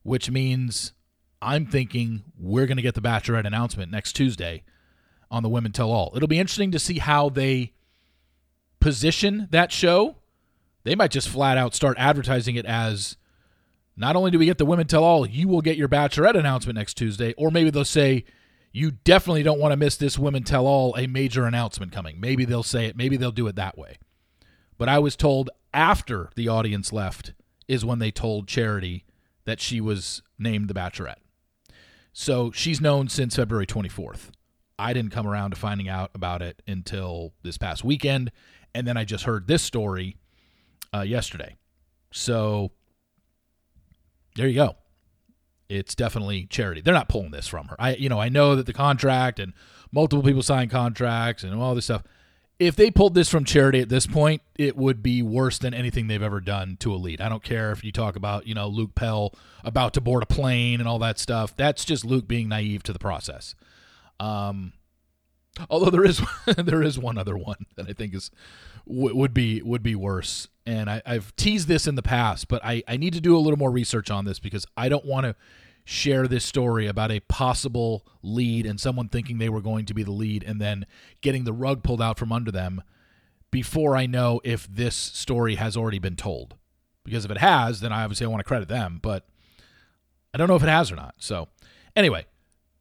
which 0.03 0.33
means 0.33 0.95
I'm 1.41 1.65
thinking 1.65 2.25
we're 2.37 2.67
going 2.67 2.77
to 2.77 2.83
get 2.83 2.97
the 2.97 3.01
bachelorette 3.01 3.47
announcement 3.47 3.93
next 3.93 4.15
Tuesday 4.15 4.65
on 5.31 5.45
the 5.45 5.49
Women 5.49 5.71
Tell 5.71 5.93
All. 5.93 6.13
It'll 6.17 6.27
be 6.27 6.41
interesting 6.41 6.73
to 6.73 6.81
see 6.81 6.99
how 6.99 7.29
they 7.29 7.75
position 8.81 9.47
that 9.53 9.71
show. 9.71 10.17
They 10.83 10.97
might 10.97 11.13
just 11.13 11.29
flat 11.29 11.57
out 11.57 11.73
start 11.73 11.97
advertising 12.01 12.57
it 12.57 12.67
as 12.67 13.17
not 13.97 14.17
only 14.17 14.33
do 14.33 14.41
we 14.41 14.47
get 14.47 14.59
the 14.59 14.67
women 14.67 14.89
tell 14.89 15.05
all, 15.05 15.25
you 15.25 15.47
will 15.47 15.63
get 15.63 15.77
your 15.77 15.89
bachelorette 15.89 16.37
announcement 16.37 16.77
next 16.77 16.95
Tuesday, 16.95 17.33
or 17.35 17.53
maybe 17.53 17.71
they'll 17.71 17.85
say, 17.85 18.25
you 18.73 18.91
definitely 18.91 19.45
don't 19.45 19.61
want 19.61 19.71
to 19.71 19.77
miss 19.77 19.97
this 19.97 20.19
women 20.19 20.43
tell 20.43 20.67
all, 20.67 20.97
a 20.97 21.07
major 21.07 21.47
announcement 21.47 21.93
coming. 21.93 22.19
Maybe 22.19 22.45
they'll 22.45 22.65
say 22.65 22.87
it, 22.87 22.97
maybe 22.97 23.17
they'll 23.17 23.31
do 23.31 23.47
it 23.47 23.55
that 23.55 23.79
way. 23.79 23.99
But 24.79 24.89
I 24.89 24.99
was 24.99 25.15
told 25.15 25.51
after 25.73 26.31
the 26.35 26.49
audience 26.49 26.93
left 26.93 27.35
is 27.69 27.85
when 27.85 27.99
they 27.99 28.11
told 28.11 28.49
Charity 28.49 29.05
that 29.45 29.61
she 29.61 29.81
was 29.81 30.23
named 30.39 30.69
the 30.69 30.75
bachelorette. 30.75 31.21
So 32.13 32.51
she's 32.51 32.81
known 32.81 33.09
since 33.09 33.37
February 33.37 33.67
24th. 33.67 34.31
I 34.79 34.93
didn't 34.93 35.13
come 35.13 35.27
around 35.27 35.51
to 35.51 35.57
finding 35.57 35.89
out 35.89 36.11
about 36.15 36.43
it 36.43 36.63
until 36.67 37.35
this 37.43 37.59
past 37.59 37.85
weekend. 37.85 38.33
And 38.75 38.87
then 38.87 38.97
I 38.97 39.05
just 39.05 39.25
heard 39.25 39.47
this 39.47 39.63
story 39.63 40.17
uh, 40.95 41.03
yesterday. 41.03 41.57
So 42.13 42.73
there 44.37 44.47
you 44.49 44.55
go. 44.55 44.77
It's 45.69 45.95
definitely 45.95 46.47
charity. 46.47 46.81
They're 46.81 46.95
not 46.95 47.09
pulling 47.09 47.31
this 47.31 47.47
from 47.47 47.69
her. 47.69 47.77
I, 47.79 47.97
you 47.97 48.09
know, 48.09 48.21
I 48.21 48.29
know 48.29 48.57
that 48.57 48.67
the 48.67 48.73
contract 48.73 49.39
and 49.39 49.53
multiple 49.93 50.23
people 50.23 50.43
sign 50.43 50.69
contracts 50.69 51.43
and 51.45 51.55
all 51.55 51.75
this 51.75 51.85
stuff. 51.85 52.03
If 52.59 52.75
they 52.75 52.91
pulled 52.91 53.15
this 53.15 53.29
from 53.29 53.45
charity 53.45 53.81
at 53.81 53.89
this 53.89 54.07
point, 54.07 54.43
it 54.57 54.77
would 54.77 55.01
be 55.03 55.23
worse 55.23 55.59
than 55.59 55.73
anything 55.73 56.09
they've 56.09 56.21
ever 56.21 56.41
done 56.41 56.77
to 56.81 56.93
a 56.93 56.97
lead. 56.97 57.21
I 57.21 57.29
don't 57.29 57.43
care 57.45 57.71
if 57.71 57.85
you 57.85 57.93
talk 57.93 58.17
about, 58.17 58.49
you 58.49 58.55
know, 58.55 58.67
Luke 58.67 58.97
Pell 58.97 59.33
about 59.63 59.95
to 59.95 60.01
board 60.01 60.25
a 60.25 60.27
plane 60.27 60.81
and 60.81 60.89
all 60.89 60.99
that 60.99 61.21
stuff. 61.21 61.55
That's 61.55 61.85
just 61.85 62.05
Luke 62.05 62.27
being 62.27 62.49
naive 62.49 62.83
to 62.85 62.93
the 62.93 62.99
process. 62.99 63.55
Um, 64.19 64.73
although 65.71 65.91
there 65.91 66.05
is 66.05 66.21
there 66.57 66.83
is 66.83 66.99
one 66.99 67.17
other 67.17 67.37
one 67.37 67.67
that 67.77 67.89
I 67.89 67.93
think 67.93 68.15
is 68.15 68.31
would 68.87 69.35
be 69.35 69.63
would 69.63 69.83
be 69.83 69.95
worse. 69.95 70.49
And 70.67 70.91
I, 70.91 71.03
I've 71.07 71.35
teased 71.37 71.69
this 71.69 71.87
in 71.87 71.95
the 71.95 72.03
past, 72.03 72.49
but 72.49 72.63
I, 72.65 72.83
I 72.87 72.97
need 72.97 73.15
to 73.15 73.21
do 73.21 73.37
a 73.37 73.39
little 73.39 73.59
more 73.59 73.71
research 73.71 74.11
on 74.11 74.25
this 74.25 74.39
because 74.39 74.67
I 74.77 74.89
don't 74.89 75.05
want 75.05 75.25
to 75.25 75.35
share 75.89 76.29
this 76.29 76.45
story 76.45 76.87
about 76.87 77.11
a 77.11 77.19
possible 77.21 78.05
lead 78.23 78.67
and 78.67 78.79
someone 78.79 79.09
thinking 79.09 79.39
they 79.39 79.49
were 79.49 79.63
going 79.63 79.87
to 79.87 79.95
be 79.95 80.03
the 80.03 80.11
lead 80.11 80.45
and 80.45 80.61
then 80.61 80.85
getting 81.23 81.45
the 81.45 81.53
rug 81.53 81.83
pulled 81.83 82.03
out 82.03 82.19
from 82.19 82.31
under 82.31 82.51
them 82.51 82.83
before 83.51 83.97
I 83.97 84.05
know 84.05 84.39
if 84.45 84.69
this 84.71 84.95
story 84.95 85.55
has 85.55 85.79
already 85.79 85.99
been 85.99 86.15
told. 86.15 86.57
Because 87.05 87.25
if 87.25 87.31
it 87.31 87.39
has, 87.39 87.81
then 87.81 87.91
I 87.91 88.05
obviously 88.05 88.27
I 88.27 88.29
want 88.29 88.41
to 88.41 88.45
credit 88.45 88.69
them, 88.69 88.99
but 89.03 89.27
I 90.35 90.37
don't 90.37 90.47
know 90.47 90.57
if 90.57 90.63
it 90.63 90.69
has 90.69 90.93
or 90.93 90.97
not. 90.97 91.15
So, 91.17 91.49
anyway, 91.97 92.27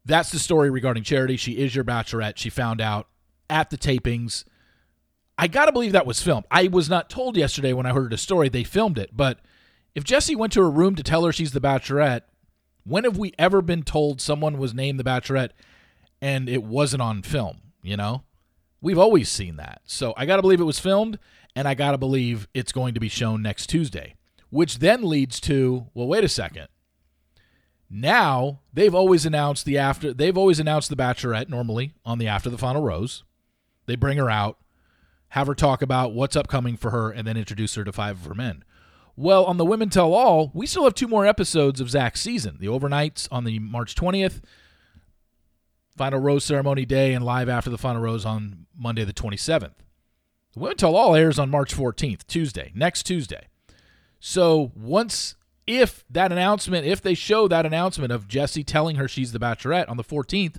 that's 0.04 0.30
the 0.30 0.38
story 0.38 0.68
regarding 0.68 1.02
Charity. 1.02 1.38
She 1.38 1.52
is 1.52 1.74
your 1.74 1.84
bachelorette. 1.84 2.36
She 2.36 2.50
found 2.50 2.82
out 2.82 3.08
at 3.48 3.70
the 3.70 3.78
tapings 3.78 4.44
I 5.38 5.46
got 5.46 5.66
to 5.66 5.72
believe 5.72 5.92
that 5.92 6.04
was 6.04 6.20
filmed. 6.20 6.44
I 6.50 6.66
was 6.66 6.90
not 6.90 7.08
told 7.08 7.38
yesterday 7.38 7.72
when 7.72 7.86
I 7.86 7.94
heard 7.94 8.10
the 8.10 8.18
story 8.18 8.50
they 8.50 8.64
filmed 8.64 8.98
it, 8.98 9.16
but 9.16 9.38
if 9.94 10.04
Jesse 10.04 10.36
went 10.36 10.52
to 10.54 10.60
her 10.60 10.70
room 10.70 10.96
to 10.96 11.02
tell 11.02 11.24
her 11.24 11.32
she's 11.32 11.52
the 11.52 11.60
bachelorette, 11.60 12.22
when 12.88 13.04
have 13.04 13.16
we 13.16 13.32
ever 13.38 13.62
been 13.62 13.82
told 13.82 14.20
someone 14.20 14.58
was 14.58 14.74
named 14.74 14.98
the 14.98 15.04
bachelorette 15.04 15.50
and 16.20 16.48
it 16.48 16.62
wasn't 16.62 17.02
on 17.02 17.22
film, 17.22 17.58
you 17.82 17.96
know? 17.96 18.24
We've 18.80 18.98
always 18.98 19.28
seen 19.28 19.56
that. 19.56 19.82
So 19.84 20.14
I 20.16 20.26
got 20.26 20.36
to 20.36 20.42
believe 20.42 20.60
it 20.60 20.64
was 20.64 20.78
filmed 20.78 21.18
and 21.56 21.66
I 21.66 21.74
got 21.74 21.92
to 21.92 21.98
believe 21.98 22.48
it's 22.54 22.72
going 22.72 22.94
to 22.94 23.00
be 23.00 23.08
shown 23.08 23.42
next 23.42 23.66
Tuesday, 23.68 24.14
which 24.50 24.78
then 24.78 25.02
leads 25.02 25.40
to, 25.40 25.86
well, 25.94 26.06
wait 26.06 26.24
a 26.24 26.28
second. 26.28 26.68
Now, 27.90 28.60
they've 28.72 28.94
always 28.94 29.24
announced 29.24 29.64
the 29.64 29.78
after 29.78 30.12
they've 30.12 30.36
always 30.36 30.60
announced 30.60 30.90
the 30.90 30.96
bachelorette 30.96 31.48
normally 31.48 31.94
on 32.04 32.18
the 32.18 32.28
after 32.28 32.50
the 32.50 32.58
final 32.58 32.82
rose. 32.82 33.24
They 33.86 33.96
bring 33.96 34.18
her 34.18 34.28
out 34.28 34.58
have 35.30 35.46
her 35.46 35.54
talk 35.54 35.82
about 35.82 36.12
what's 36.12 36.36
upcoming 36.36 36.76
for 36.76 36.90
her, 36.90 37.10
and 37.10 37.26
then 37.26 37.36
introduce 37.36 37.74
her 37.74 37.84
to 37.84 37.92
five 37.92 38.20
of 38.20 38.26
her 38.26 38.34
men. 38.34 38.64
Well, 39.20 39.46
on 39.46 39.56
the 39.56 39.64
Women 39.64 39.90
Tell 39.90 40.14
All, 40.14 40.52
we 40.54 40.64
still 40.64 40.84
have 40.84 40.94
two 40.94 41.08
more 41.08 41.26
episodes 41.26 41.80
of 41.80 41.90
Zach's 41.90 42.20
season 42.20 42.58
the 42.60 42.68
overnights 42.68 43.26
on 43.32 43.42
the 43.42 43.58
March 43.58 43.96
20th, 43.96 44.42
final 45.96 46.20
rose 46.20 46.44
ceremony 46.44 46.84
day, 46.84 47.14
and 47.14 47.24
live 47.24 47.48
after 47.48 47.68
the 47.68 47.78
final 47.78 48.00
rose 48.00 48.24
on 48.24 48.66
Monday, 48.78 49.02
the 49.02 49.12
27th. 49.12 49.72
The 50.52 50.60
Women 50.60 50.76
Tell 50.76 50.94
All 50.94 51.16
airs 51.16 51.36
on 51.36 51.50
March 51.50 51.74
14th, 51.74 52.28
Tuesday, 52.28 52.70
next 52.76 53.02
Tuesday. 53.02 53.48
So 54.20 54.70
once, 54.76 55.34
if 55.66 56.04
that 56.08 56.30
announcement, 56.30 56.86
if 56.86 57.02
they 57.02 57.14
show 57.14 57.48
that 57.48 57.66
announcement 57.66 58.12
of 58.12 58.28
Jesse 58.28 58.62
telling 58.62 58.94
her 58.96 59.08
she's 59.08 59.32
the 59.32 59.40
bachelorette 59.40 59.90
on 59.90 59.96
the 59.96 60.04
14th, 60.04 60.58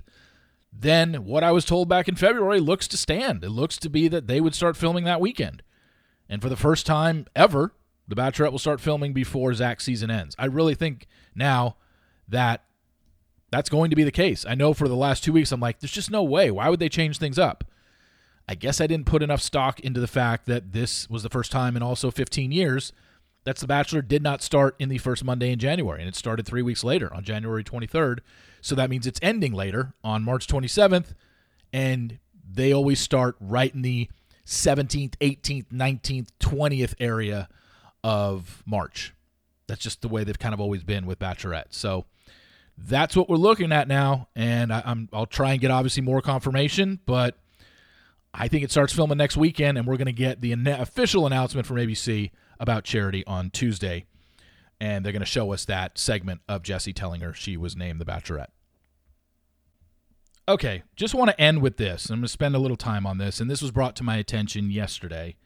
then 0.70 1.24
what 1.24 1.42
I 1.42 1.50
was 1.50 1.64
told 1.64 1.88
back 1.88 2.08
in 2.08 2.14
February 2.14 2.60
looks 2.60 2.86
to 2.88 2.98
stand. 2.98 3.42
It 3.42 3.48
looks 3.48 3.78
to 3.78 3.88
be 3.88 4.06
that 4.08 4.26
they 4.26 4.38
would 4.38 4.54
start 4.54 4.76
filming 4.76 5.04
that 5.04 5.18
weekend. 5.18 5.62
And 6.28 6.42
for 6.42 6.50
the 6.50 6.56
first 6.56 6.84
time 6.84 7.24
ever, 7.34 7.72
The 8.10 8.16
Bachelorette 8.16 8.52
will 8.52 8.58
start 8.58 8.80
filming 8.80 9.12
before 9.12 9.54
Zach's 9.54 9.84
season 9.84 10.10
ends. 10.10 10.34
I 10.38 10.46
really 10.46 10.74
think 10.74 11.06
now 11.34 11.76
that 12.28 12.64
that's 13.50 13.70
going 13.70 13.90
to 13.90 13.96
be 13.96 14.04
the 14.04 14.12
case. 14.12 14.44
I 14.46 14.54
know 14.54 14.74
for 14.74 14.88
the 14.88 14.96
last 14.96 15.24
two 15.24 15.32
weeks, 15.32 15.52
I'm 15.52 15.60
like, 15.60 15.80
there's 15.80 15.90
just 15.90 16.10
no 16.10 16.22
way. 16.22 16.50
Why 16.50 16.68
would 16.68 16.80
they 16.80 16.88
change 16.88 17.18
things 17.18 17.38
up? 17.38 17.64
I 18.48 18.54
guess 18.54 18.80
I 18.80 18.86
didn't 18.86 19.06
put 19.06 19.22
enough 19.22 19.40
stock 19.40 19.80
into 19.80 20.00
the 20.00 20.06
fact 20.06 20.46
that 20.46 20.72
this 20.72 21.08
was 21.08 21.22
the 21.22 21.30
first 21.30 21.52
time 21.52 21.76
in 21.76 21.82
also 21.82 22.10
15 22.10 22.52
years 22.52 22.92
that's 23.44 23.60
The 23.62 23.66
Bachelor 23.66 24.02
did 24.02 24.22
not 24.22 24.42
start 24.42 24.76
in 24.78 24.88
the 24.88 24.98
first 24.98 25.24
Monday 25.24 25.50
in 25.50 25.58
January, 25.58 26.00
and 26.00 26.08
it 26.08 26.14
started 26.14 26.44
three 26.46 26.62
weeks 26.62 26.84
later 26.84 27.12
on 27.14 27.24
January 27.24 27.64
23rd. 27.64 28.18
So 28.60 28.74
that 28.74 28.90
means 28.90 29.06
it's 29.06 29.20
ending 29.22 29.54
later 29.54 29.94
on 30.04 30.22
March 30.22 30.46
27th, 30.46 31.14
and 31.72 32.18
they 32.52 32.72
always 32.72 33.00
start 33.00 33.36
right 33.40 33.74
in 33.74 33.82
the 33.82 34.10
17th, 34.44 35.14
18th, 35.20 35.66
19th, 35.72 36.28
20th 36.38 36.94
area 37.00 37.48
of 38.02 38.62
March. 38.66 39.14
That's 39.66 39.82
just 39.82 40.02
the 40.02 40.08
way 40.08 40.24
they've 40.24 40.38
kind 40.38 40.54
of 40.54 40.60
always 40.60 40.82
been 40.82 41.06
with 41.06 41.18
Bachelorette. 41.18 41.66
So 41.70 42.06
that's 42.76 43.16
what 43.16 43.28
we're 43.28 43.36
looking 43.36 43.72
at 43.72 43.88
now, 43.88 44.28
and 44.34 44.72
I, 44.72 44.82
am 44.84 45.08
I'll 45.12 45.26
try 45.26 45.52
and 45.52 45.60
get 45.60 45.70
obviously 45.70 46.02
more 46.02 46.22
confirmation, 46.22 47.00
but 47.04 47.36
I 48.32 48.48
think 48.48 48.64
it 48.64 48.70
starts 48.70 48.92
filming 48.92 49.18
next 49.18 49.36
weekend, 49.36 49.76
and 49.76 49.86
we're 49.86 49.96
going 49.96 50.06
to 50.06 50.12
get 50.12 50.40
the 50.40 50.52
official 50.52 51.26
announcement 51.26 51.66
from 51.66 51.76
ABC 51.76 52.30
about 52.58 52.84
Charity 52.84 53.24
on 53.26 53.50
Tuesday. 53.50 54.06
And 54.80 55.04
they're 55.04 55.12
going 55.12 55.20
to 55.20 55.26
show 55.26 55.52
us 55.52 55.66
that 55.66 55.98
segment 55.98 56.40
of 56.48 56.62
Jesse 56.62 56.94
telling 56.94 57.20
her 57.20 57.34
she 57.34 57.56
was 57.56 57.76
named 57.76 58.00
the 58.00 58.06
Bachelorette. 58.06 58.48
Okay, 60.48 60.82
just 60.96 61.14
want 61.14 61.30
to 61.30 61.40
end 61.40 61.60
with 61.60 61.76
this. 61.76 62.08
I'm 62.08 62.16
going 62.16 62.22
to 62.22 62.28
spend 62.28 62.54
a 62.54 62.58
little 62.58 62.76
time 62.76 63.06
on 63.06 63.18
this, 63.18 63.40
and 63.40 63.50
this 63.50 63.60
was 63.60 63.70
brought 63.70 63.94
to 63.96 64.04
my 64.04 64.16
attention 64.16 64.70
yesterday. 64.70 65.36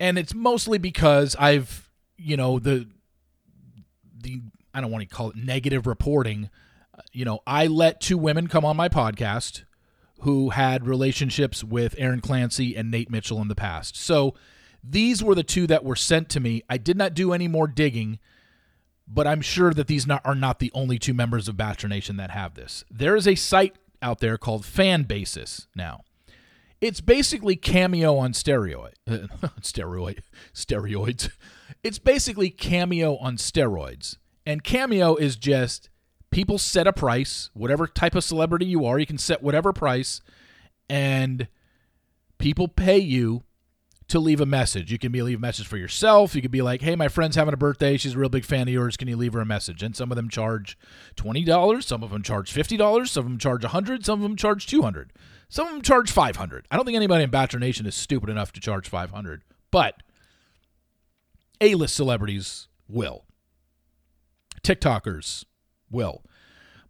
And 0.00 0.18
it's 0.18 0.34
mostly 0.34 0.78
because 0.78 1.34
I've, 1.38 1.90
you 2.16 2.36
know, 2.36 2.58
the 2.58 2.88
the 4.16 4.42
I 4.74 4.80
don't 4.80 4.90
want 4.90 5.08
to 5.08 5.14
call 5.14 5.30
it 5.30 5.36
negative 5.36 5.86
reporting. 5.86 6.50
Uh, 6.96 7.02
you 7.12 7.24
know, 7.24 7.40
I 7.46 7.66
let 7.66 8.00
two 8.00 8.18
women 8.18 8.46
come 8.46 8.64
on 8.64 8.76
my 8.76 8.88
podcast 8.88 9.64
who 10.20 10.50
had 10.50 10.86
relationships 10.86 11.62
with 11.62 11.94
Aaron 11.98 12.20
Clancy 12.20 12.76
and 12.76 12.90
Nate 12.90 13.10
Mitchell 13.10 13.40
in 13.40 13.48
the 13.48 13.54
past. 13.54 13.96
So 13.96 14.34
these 14.82 15.22
were 15.22 15.34
the 15.34 15.44
two 15.44 15.66
that 15.68 15.84
were 15.84 15.96
sent 15.96 16.28
to 16.30 16.40
me. 16.40 16.62
I 16.68 16.76
did 16.76 16.96
not 16.96 17.14
do 17.14 17.32
any 17.32 17.48
more 17.48 17.66
digging, 17.68 18.18
but 19.06 19.26
I'm 19.26 19.40
sure 19.40 19.72
that 19.74 19.86
these 19.86 20.06
not, 20.06 20.22
are 20.24 20.34
not 20.34 20.58
the 20.58 20.72
only 20.74 20.98
two 20.98 21.14
members 21.14 21.48
of 21.48 21.56
Bachelor 21.56 21.88
Nation 21.88 22.16
that 22.16 22.30
have 22.30 22.54
this. 22.54 22.84
There 22.90 23.16
is 23.16 23.28
a 23.28 23.34
site 23.34 23.76
out 24.02 24.20
there 24.20 24.38
called 24.38 24.64
Fan 24.64 25.04
Basis 25.04 25.68
now. 25.74 26.02
It's 26.80 27.00
basically 27.00 27.56
Cameo 27.56 28.16
on 28.16 28.32
steroid, 28.32 28.92
steroid, 29.08 30.20
steroids. 30.54 31.30
It's 31.82 31.98
basically 31.98 32.50
Cameo 32.50 33.16
on 33.16 33.36
steroids. 33.36 34.16
And 34.46 34.62
Cameo 34.62 35.16
is 35.16 35.36
just 35.36 35.90
people 36.30 36.58
set 36.58 36.86
a 36.86 36.92
price, 36.92 37.50
whatever 37.52 37.86
type 37.86 38.14
of 38.14 38.24
celebrity 38.24 38.66
you 38.66 38.84
are, 38.86 38.98
you 38.98 39.06
can 39.06 39.18
set 39.18 39.42
whatever 39.42 39.72
price, 39.72 40.20
and 40.88 41.48
people 42.38 42.68
pay 42.68 42.98
you 42.98 43.42
to 44.08 44.18
leave 44.18 44.40
a 44.40 44.46
message. 44.46 44.90
You 44.90 44.98
can 44.98 45.12
be 45.12 45.22
leave 45.22 45.38
a 45.38 45.40
message 45.40 45.66
for 45.66 45.76
yourself. 45.76 46.34
You 46.34 46.42
could 46.42 46.50
be 46.50 46.62
like, 46.62 46.80
"Hey, 46.82 46.96
my 46.96 47.08
friend's 47.08 47.36
having 47.36 47.54
a 47.54 47.58
birthday. 47.58 47.96
She's 47.96 48.14
a 48.14 48.18
real 48.18 48.28
big 48.28 48.44
fan 48.44 48.62
of 48.62 48.74
yours. 48.74 48.96
Can 48.96 49.08
you 49.08 49.16
leave 49.16 49.34
her 49.34 49.40
a 49.40 49.46
message?" 49.46 49.82
And 49.82 49.94
some 49.94 50.10
of 50.10 50.16
them 50.16 50.28
charge 50.28 50.78
twenty 51.14 51.44
dollars. 51.44 51.86
Some 51.86 52.02
of 52.02 52.10
them 52.10 52.22
charge 52.22 52.50
fifty 52.50 52.76
dollars. 52.76 53.10
Some 53.10 53.26
of 53.26 53.30
them 53.30 53.38
charge 53.38 53.64
a 53.64 53.68
hundred. 53.68 54.04
Some 54.04 54.20
of 54.20 54.22
them 54.22 54.36
charge 54.36 54.66
two 54.66 54.82
hundred. 54.82 55.12
Some 55.48 55.66
of 55.66 55.72
them 55.72 55.82
charge 55.82 56.10
five 56.10 56.36
hundred. 56.36 56.66
I 56.70 56.76
don't 56.76 56.84
think 56.84 56.96
anybody 56.96 57.24
in 57.24 57.30
Bachelor 57.30 57.60
Nation 57.60 57.86
is 57.86 57.94
stupid 57.94 58.30
enough 58.30 58.52
to 58.52 58.60
charge 58.60 58.88
five 58.88 59.10
hundred, 59.10 59.44
but 59.70 60.02
A-list 61.60 61.94
celebrities 61.94 62.68
will. 62.88 63.24
TikTokers 64.62 65.44
will, 65.90 66.22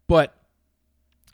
but 0.07 0.35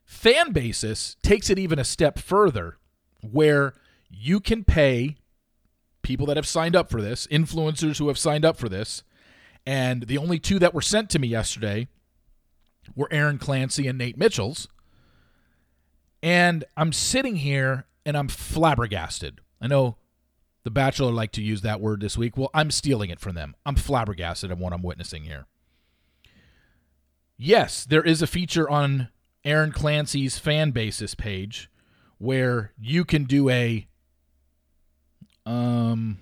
fan 0.04 0.52
basis 0.52 1.16
takes 1.22 1.48
it 1.48 1.58
even 1.58 1.78
a 1.78 1.84
step 1.84 2.18
further, 2.18 2.76
where 3.22 3.74
you 4.10 4.40
can 4.40 4.64
pay 4.64 5.16
people 6.04 6.26
that 6.26 6.36
have 6.36 6.46
signed 6.46 6.76
up 6.76 6.90
for 6.90 7.02
this, 7.02 7.26
influencers 7.26 7.98
who 7.98 8.06
have 8.06 8.18
signed 8.18 8.44
up 8.44 8.56
for 8.56 8.68
this. 8.68 9.02
And 9.66 10.04
the 10.04 10.18
only 10.18 10.38
two 10.38 10.60
that 10.60 10.74
were 10.74 10.82
sent 10.82 11.10
to 11.10 11.18
me 11.18 11.26
yesterday 11.26 11.88
were 12.94 13.08
Aaron 13.10 13.38
Clancy 13.38 13.88
and 13.88 13.98
Nate 13.98 14.16
Mitchell's. 14.16 14.68
And 16.22 16.64
I'm 16.76 16.92
sitting 16.92 17.36
here 17.36 17.86
and 18.06 18.16
I'm 18.16 18.28
flabbergasted. 18.28 19.40
I 19.60 19.66
know 19.66 19.96
the 20.62 20.70
Bachelor 20.70 21.12
like 21.12 21.32
to 21.32 21.42
use 21.42 21.62
that 21.62 21.80
word 21.80 22.00
this 22.00 22.16
week. 22.16 22.36
Well, 22.36 22.50
I'm 22.54 22.70
stealing 22.70 23.10
it 23.10 23.20
from 23.20 23.34
them. 23.34 23.56
I'm 23.66 23.76
flabbergasted 23.76 24.50
at 24.50 24.58
what 24.58 24.72
I'm 24.72 24.82
witnessing 24.82 25.24
here. 25.24 25.46
yes, 27.36 27.84
there 27.84 28.02
is 28.02 28.22
a 28.22 28.26
feature 28.26 28.68
on 28.68 29.08
Aaron 29.44 29.72
Clancy's 29.72 30.38
fan 30.38 30.70
basis 30.70 31.14
page 31.14 31.70
where 32.18 32.72
you 32.78 33.04
can 33.04 33.24
do 33.24 33.50
a 33.50 33.86
um 35.46 36.18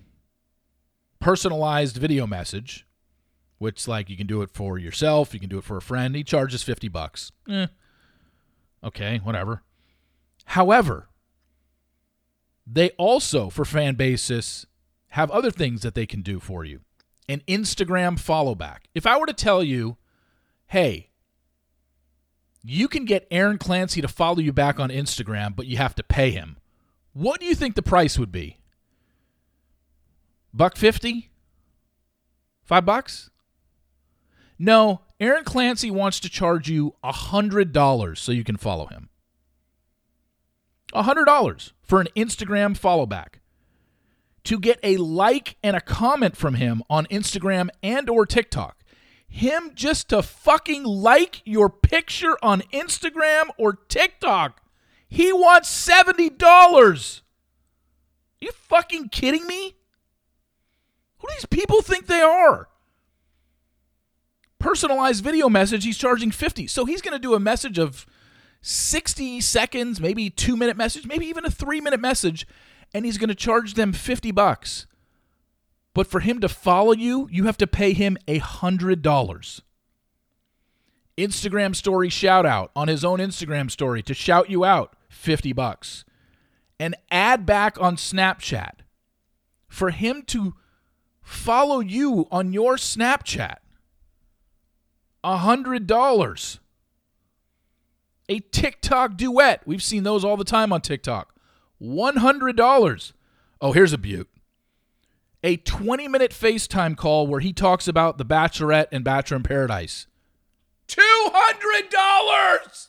personalized 1.21 1.97
video 1.97 2.27
message, 2.27 2.87
which 3.59 3.87
like 3.87 4.11
you 4.11 4.17
can 4.17 4.27
do 4.27 4.43
it 4.43 4.51
for 4.51 4.79
yourself, 4.79 5.33
you 5.33 5.41
can 5.41 5.49
do 5.49 5.59
it 5.59 5.65
for 5.65 5.77
a 5.77 5.83
friend. 5.83 6.15
He 6.17 6.25
charges 6.25 6.63
50 6.63 6.89
bucks. 6.89 7.31
Eh. 7.49 7.67
Okay, 8.85 9.19
whatever. 9.19 9.63
However, 10.47 11.09
they 12.67 12.91
also 12.91 13.49
for 13.49 13.65
fan 13.65 13.95
basis 13.95 14.67
have 15.11 15.31
other 15.31 15.51
things 15.51 15.83
that 15.83 15.95
they 15.95 16.07
can 16.07 16.23
do 16.23 16.41
for 16.41 16.65
you. 16.65 16.81
An 17.29 17.43
Instagram 17.47 18.19
follow 18.19 18.55
back. 18.55 18.89
If 18.95 19.07
I 19.07 19.19
were 19.19 19.27
to 19.27 19.33
tell 19.33 19.63
you, 19.63 19.97
"Hey, 20.67 21.11
you 22.65 22.89
can 22.89 23.05
get 23.05 23.29
Aaron 23.31 23.59
Clancy 23.59 24.01
to 24.01 24.09
follow 24.09 24.39
you 24.39 24.53
back 24.53 24.81
on 24.81 24.91
Instagram, 24.91 25.55
but 25.55 25.67
you 25.67 25.77
have 25.77 25.95
to 25.97 26.03
pay 26.03 26.31
him." 26.31 26.59
What 27.13 27.41
do 27.41 27.47
you 27.47 27.55
think 27.55 27.75
the 27.75 27.83
price 27.83 28.19
would 28.19 28.33
be? 28.33 28.59
Buck 30.55 30.77
50? 30.77 31.31
5 32.65 32.85
bucks? 32.85 33.31
No, 34.59 35.01
Aaron 35.19 35.45
Clancy 35.45 35.91
wants 35.91 36.21
to 36.21 36.29
charge 36.29 36.69
you 36.69 36.95
$100 37.05 38.19
so 38.19 38.33
you 38.33 38.45
can 38.45 38.57
follow 38.57 38.87
him. 38.87 39.09
$100 40.95 41.73
for 41.83 42.01
an 42.01 42.09
Instagram 42.15 42.77
follow 42.77 43.07
back. 43.07 43.41
To 44.45 44.59
get 44.59 44.79
a 44.83 44.97
like 44.97 45.57
and 45.63 45.77
a 45.77 45.81
comment 45.81 46.37
from 46.37 46.55
him 46.55 46.83
on 46.91 47.07
Instagram 47.07 47.69
and 47.83 48.11
or 48.11 48.27
TikTok. 48.27 48.83
Him 49.29 49.71
just 49.75 50.09
to 50.11 50.23
fucking 50.23 50.85
like 50.85 51.41
your 51.45 51.71
picture 51.71 52.37
on 52.43 52.63
Instagram 52.73 53.45
or 53.57 53.73
TikTok. 53.73 54.61
He 55.09 55.33
wants 55.33 55.89
$70. 55.89 57.23
You 58.41 58.51
fucking 58.53 59.09
kidding 59.11 59.47
me? 59.47 59.77
Who 61.23 61.29
do 61.29 61.35
these 61.37 61.47
people 61.47 61.81
think 61.81 62.07
they 62.07 62.21
are? 62.21 62.69
Personalized 64.59 65.25
video 65.25 65.49
message, 65.49 65.85
he's 65.85 65.97
charging 65.97 66.31
50. 66.31 66.67
So 66.67 66.85
he's 66.85 67.01
going 67.01 67.15
to 67.15 67.19
do 67.19 67.35
a 67.35 67.41
message 67.41 67.79
of 67.79 68.05
60 68.61 69.41
seconds, 69.41 70.01
maybe 70.01 70.29
2 70.29 70.57
minute 70.57 70.77
message, 70.77 71.07
maybe 71.07 71.27
even 71.27 71.45
a 71.45 71.51
3 71.51 71.81
minute 71.81 72.01
message 72.01 72.47
and 72.95 73.05
he's 73.05 73.19
going 73.19 73.29
to 73.29 73.35
charge 73.35 73.75
them 73.75 73.93
50 73.93 74.31
bucks. 74.33 74.87
But 75.95 76.07
for 76.07 76.21
him 76.21 76.41
to 76.41 76.49
follow 76.49 76.93
you, 76.93 77.29
you 77.31 77.45
have 77.45 77.59
to 77.59 77.67
pay 77.67 77.93
him 77.93 78.17
a 78.27 78.41
$100. 78.41 79.61
Instagram 81.19 81.77
story 81.77 82.09
shout 82.09 82.47
out 82.47 82.71
on 82.75 82.89
his 82.89 83.05
own 83.05 83.19
Instagram 83.19 83.71
story 83.71 84.03
to 84.03 84.15
shout 84.15 84.49
you 84.49 84.65
out, 84.65 84.97
50 85.11 85.53
bucks. 85.53 86.05
An 86.81 86.95
add 87.11 87.45
back 87.45 87.81
on 87.81 87.97
Snapchat 87.97 88.81
for 89.69 89.91
him 89.91 90.23
to 90.29 90.55
follow 91.23 91.81
you 91.81 92.27
on 92.31 92.53
your 92.53 92.77
Snapchat. 92.77 93.57
A 95.25 95.39
$100. 95.39 96.59
A 98.29 98.39
TikTok 98.39 99.17
duet. 99.17 99.63
We've 99.67 99.83
seen 99.83 100.03
those 100.03 100.25
all 100.25 100.37
the 100.37 100.45
time 100.45 100.73
on 100.73 100.81
TikTok. 100.81 101.35
$100. 101.81 103.13
Oh, 103.61 103.73
here's 103.73 103.93
a 103.93 103.99
beaut. 103.99 104.29
A 105.45 105.57
20 105.57 106.09
minute 106.09 106.31
FaceTime 106.31 106.97
call 106.97 107.27
where 107.27 107.41
he 107.41 107.53
talks 107.53 107.89
about 107.89 108.19
The 108.19 108.25
Bachelorette 108.25 108.87
and 108.93 109.05
Bachelor 109.05 109.39
in 109.39 109.43
Paradise. 109.43 110.07
$200. 110.89 112.89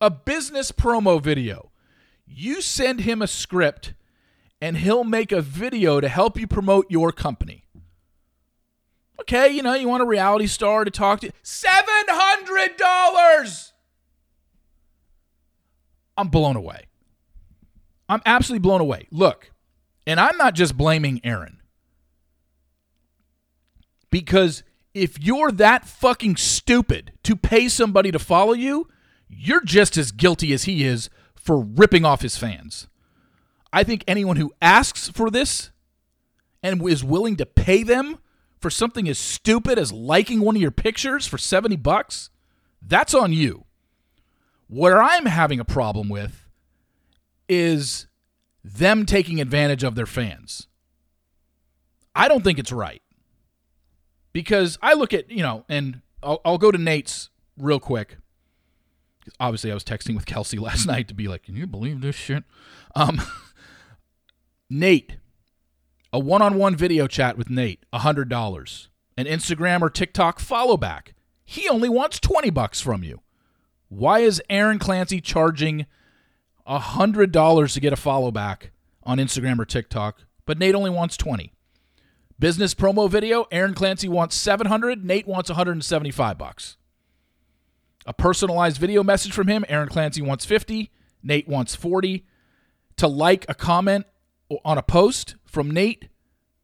A 0.00 0.10
business 0.10 0.72
promo 0.72 1.20
video. 1.20 1.70
You 2.26 2.60
send 2.60 3.00
him 3.00 3.22
a 3.22 3.26
script 3.26 3.94
and 4.60 4.78
he'll 4.78 5.04
make 5.04 5.32
a 5.32 5.40
video 5.40 6.00
to 6.00 6.08
help 6.08 6.38
you 6.38 6.46
promote 6.46 6.90
your 6.90 7.12
company. 7.12 7.64
Okay, 9.20 9.48
you 9.48 9.62
know, 9.62 9.74
you 9.74 9.88
want 9.88 10.02
a 10.02 10.06
reality 10.06 10.46
star 10.46 10.84
to 10.84 10.90
talk 10.90 11.20
to. 11.20 11.32
$700! 11.42 13.72
I'm 16.16 16.28
blown 16.28 16.56
away. 16.56 16.84
I'm 18.08 18.22
absolutely 18.24 18.60
blown 18.60 18.80
away. 18.80 19.06
Look, 19.10 19.50
and 20.06 20.18
I'm 20.18 20.36
not 20.36 20.54
just 20.54 20.76
blaming 20.76 21.20
Aaron. 21.22 21.60
Because 24.10 24.62
if 24.94 25.22
you're 25.22 25.52
that 25.52 25.86
fucking 25.86 26.36
stupid 26.36 27.12
to 27.24 27.36
pay 27.36 27.68
somebody 27.68 28.10
to 28.10 28.18
follow 28.18 28.54
you, 28.54 28.88
you're 29.28 29.62
just 29.62 29.96
as 29.96 30.10
guilty 30.10 30.52
as 30.52 30.64
he 30.64 30.84
is 30.84 31.10
for 31.36 31.60
ripping 31.60 32.04
off 32.04 32.22
his 32.22 32.36
fans. 32.36 32.87
I 33.72 33.84
think 33.84 34.04
anyone 34.06 34.36
who 34.36 34.52
asks 34.62 35.08
for 35.08 35.30
this 35.30 35.70
and 36.62 36.86
is 36.88 37.04
willing 37.04 37.36
to 37.36 37.46
pay 37.46 37.82
them 37.82 38.18
for 38.60 38.70
something 38.70 39.08
as 39.08 39.18
stupid 39.18 39.78
as 39.78 39.92
liking 39.92 40.40
one 40.40 40.56
of 40.56 40.62
your 40.62 40.70
pictures 40.70 41.26
for 41.26 41.38
70 41.38 41.76
bucks, 41.76 42.30
that's 42.82 43.14
on 43.14 43.32
you. 43.32 43.64
Where 44.68 45.02
I'm 45.02 45.26
having 45.26 45.60
a 45.60 45.64
problem 45.64 46.08
with 46.08 46.46
is 47.48 48.06
them 48.64 49.06
taking 49.06 49.40
advantage 49.40 49.84
of 49.84 49.94
their 49.94 50.06
fans. 50.06 50.66
I 52.14 52.28
don't 52.28 52.42
think 52.42 52.58
it's 52.58 52.72
right. 52.72 53.02
Because 54.32 54.78
I 54.82 54.94
look 54.94 55.14
at, 55.14 55.30
you 55.30 55.42
know, 55.42 55.64
and 55.68 56.02
I'll, 56.22 56.40
I'll 56.44 56.58
go 56.58 56.70
to 56.70 56.78
Nate's 56.78 57.30
real 57.56 57.80
quick. 57.80 58.18
Obviously, 59.40 59.70
I 59.70 59.74
was 59.74 59.84
texting 59.84 60.14
with 60.14 60.26
Kelsey 60.26 60.58
last 60.58 60.86
night 60.86 61.08
to 61.08 61.14
be 61.14 61.28
like, 61.28 61.44
can 61.44 61.56
you 61.56 61.66
believe 61.66 62.00
this 62.00 62.16
shit? 62.16 62.44
Um, 62.94 63.20
Nate, 64.70 65.16
a 66.12 66.18
one 66.18 66.42
on 66.42 66.56
one 66.56 66.76
video 66.76 67.06
chat 67.06 67.38
with 67.38 67.48
Nate, 67.48 67.84
$100. 67.94 68.88
An 69.16 69.24
Instagram 69.24 69.80
or 69.80 69.88
TikTok 69.88 70.38
follow 70.40 70.76
back. 70.76 71.14
He 71.44 71.68
only 71.68 71.88
wants 71.88 72.20
20 72.20 72.50
bucks 72.50 72.80
from 72.80 73.02
you. 73.02 73.22
Why 73.88 74.18
is 74.20 74.42
Aaron 74.50 74.78
Clancy 74.78 75.22
charging 75.22 75.86
$100 76.68 77.72
to 77.72 77.80
get 77.80 77.92
a 77.94 77.96
follow 77.96 78.30
back 78.30 78.70
on 79.02 79.16
Instagram 79.16 79.58
or 79.58 79.64
TikTok, 79.64 80.24
but 80.44 80.58
Nate 80.58 80.74
only 80.74 80.90
wants 80.90 81.16
20? 81.16 81.54
Business 82.38 82.74
promo 82.74 83.10
video, 83.10 83.46
Aaron 83.50 83.72
Clancy 83.72 84.08
wants 84.08 84.36
700, 84.36 85.02
Nate 85.02 85.26
wants 85.26 85.48
175 85.48 86.36
bucks. 86.36 86.76
A 88.04 88.12
personalized 88.12 88.78
video 88.78 89.02
message 89.02 89.32
from 89.32 89.48
him, 89.48 89.64
Aaron 89.68 89.88
Clancy 89.88 90.20
wants 90.20 90.44
50, 90.44 90.90
Nate 91.22 91.48
wants 91.48 91.74
40. 91.74 92.26
To 92.98 93.08
like 93.08 93.46
a 93.48 93.54
comment 93.54 94.06
on 94.64 94.78
a 94.78 94.82
post 94.82 95.36
from 95.44 95.70
Nate, 95.70 96.08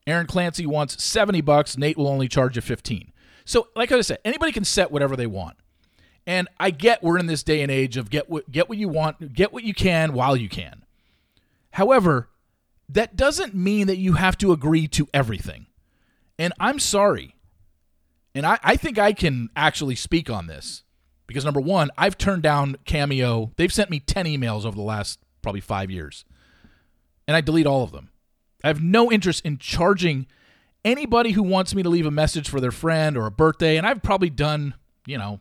Aaron 0.07 0.27
Clancy 0.27 0.67
wants 0.67 1.03
70 1.03 1.41
bucks, 1.41 1.77
Nate 1.79 1.97
will 1.97 2.09
only 2.09 2.29
charge 2.29 2.57
you 2.57 2.63
15. 2.63 3.13
So, 3.45 3.69
like 3.77 3.93
I 3.93 4.01
said, 4.01 4.19
anybody 4.25 4.53
can 4.53 4.65
set 4.65 4.91
whatever 4.91 5.17
they 5.17 5.27
want. 5.27 5.57
And 6.27 6.49
I 6.59 6.71
get 6.71 7.03
we're 7.03 7.19
in 7.19 7.27
this 7.27 7.43
day 7.43 7.61
and 7.61 7.71
age 7.71 7.97
of 7.97 8.09
get 8.09 8.31
what 8.31 8.51
get 8.51 8.69
what 8.69 8.79
you 8.79 8.89
want, 8.89 9.35
get 9.35 9.53
what 9.53 9.65
you 9.65 9.75
can 9.75 10.15
while 10.15 10.37
you 10.37 10.49
can. 10.49 10.85
However, 11.73 12.31
that 12.89 13.17
doesn't 13.17 13.55
mean 13.55 13.87
that 13.89 13.99
you 13.99 14.15
have 14.15 14.39
to 14.39 14.53
agree 14.53 14.89
to 14.89 15.07
everything. 15.13 15.67
And 16.39 16.53
I'm 16.59 16.79
sorry. 16.79 17.35
And 18.35 18.47
I, 18.47 18.59
I 18.63 18.77
think 18.77 18.99
I 18.99 19.13
can 19.13 19.51
actually 19.55 19.95
speak 19.95 20.31
on 20.31 20.47
this. 20.47 20.83
Because 21.27 21.45
number 21.45 21.61
one, 21.61 21.91
I've 21.97 22.19
turned 22.19 22.43
down 22.43 22.77
Cameo. 22.85 23.53
They've 23.57 23.73
sent 23.73 23.91
me 23.91 24.01
10 24.01 24.27
emails 24.27 24.65
over 24.65 24.77
the 24.77 24.83
last 24.83 25.19
probably 25.43 25.61
five 25.61 25.91
years. 25.91 26.25
And 27.27 27.37
I 27.37 27.41
delete 27.41 27.67
all 27.67 27.83
of 27.83 27.93
them. 27.93 28.11
I 28.63 28.69
have 28.69 28.83
no 28.83 29.11
interest 29.11 29.45
in 29.45 29.59
charging 29.59 30.27
anybody 30.85 31.33
who 31.33 31.43
wants 31.43 31.75
me 31.75 31.83
to 31.83 31.89
leave 31.89 32.07
a 32.07 32.11
message 32.11 32.49
for 32.49 32.61
their 32.61 32.71
friend 32.71 33.17
or 33.17 33.27
a 33.27 33.31
birthday. 33.31 33.77
And 33.77 33.87
I've 33.87 34.03
probably 34.03 34.31
done, 34.31 34.75
you 35.07 35.19
know, 35.19 35.41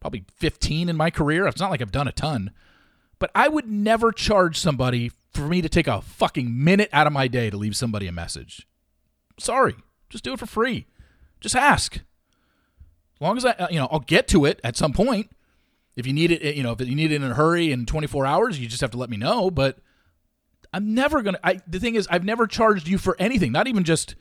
probably 0.00 0.24
15 0.36 0.88
in 0.88 0.96
my 0.96 1.10
career. 1.10 1.46
It's 1.46 1.60
not 1.60 1.70
like 1.70 1.80
I've 1.80 1.92
done 1.92 2.08
a 2.08 2.12
ton, 2.12 2.52
but 3.18 3.30
I 3.34 3.48
would 3.48 3.68
never 3.68 4.12
charge 4.12 4.58
somebody 4.58 5.10
for 5.32 5.42
me 5.42 5.62
to 5.62 5.68
take 5.68 5.86
a 5.86 6.00
fucking 6.00 6.64
minute 6.64 6.88
out 6.92 7.06
of 7.06 7.12
my 7.12 7.28
day 7.28 7.50
to 7.50 7.56
leave 7.56 7.76
somebody 7.76 8.06
a 8.06 8.12
message. 8.12 8.66
Sorry, 9.38 9.76
just 10.08 10.24
do 10.24 10.32
it 10.32 10.38
for 10.38 10.46
free. 10.46 10.86
Just 11.40 11.54
ask. 11.54 11.96
As 11.96 13.20
long 13.20 13.36
as 13.36 13.44
I, 13.44 13.50
uh, 13.50 13.68
you 13.70 13.78
know, 13.78 13.88
I'll 13.90 14.00
get 14.00 14.28
to 14.28 14.44
it 14.44 14.60
at 14.62 14.76
some 14.76 14.92
point. 14.92 15.30
If 15.96 16.06
you 16.06 16.12
need 16.12 16.30
it, 16.30 16.56
you 16.56 16.62
know, 16.62 16.72
if 16.72 16.80
you 16.80 16.94
need 16.94 17.10
it 17.10 17.16
in 17.16 17.24
a 17.24 17.34
hurry 17.34 17.72
in 17.72 17.84
24 17.84 18.24
hours, 18.26 18.60
you 18.60 18.68
just 18.68 18.80
have 18.80 18.92
to 18.92 18.98
let 18.98 19.10
me 19.10 19.16
know. 19.16 19.50
But 19.50 19.78
I'm 20.72 20.94
never 20.94 21.22
gonna. 21.22 21.38
I 21.42 21.60
the 21.66 21.80
thing 21.80 21.94
is, 21.94 22.06
I've 22.10 22.24
never 22.24 22.46
charged 22.46 22.88
you 22.88 22.98
for 22.98 23.16
anything. 23.18 23.52
Not 23.52 23.66
even 23.68 23.84
just 23.84 24.14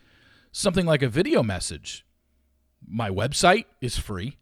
something 0.52 0.86
like 0.86 1.02
a 1.02 1.10
video 1.10 1.44
message. 1.44 2.06
My 2.88 3.10
website 3.10 3.66
is 3.82 3.98
free. 3.98 4.38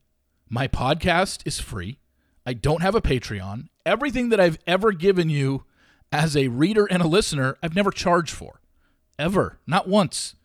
My 0.49 0.67
podcast 0.67 1.41
is 1.45 1.59
free. 1.59 1.99
I 2.45 2.53
don't 2.53 2.81
have 2.81 2.93
a 2.95 3.01
Patreon. 3.01 3.69
Everything 3.85 4.29
that 4.29 4.39
I've 4.39 4.59
ever 4.67 4.91
given 4.91 5.29
you 5.29 5.63
as 6.11 6.37
a 6.37 6.47
reader 6.49 6.85
and 6.85 7.01
a 7.01 7.07
listener, 7.07 7.57
I've 7.63 7.75
never 7.75 7.91
charged 7.91 8.33
for. 8.33 8.61
Ever. 9.17 9.59
Not 9.65 9.87
once. 9.87 10.35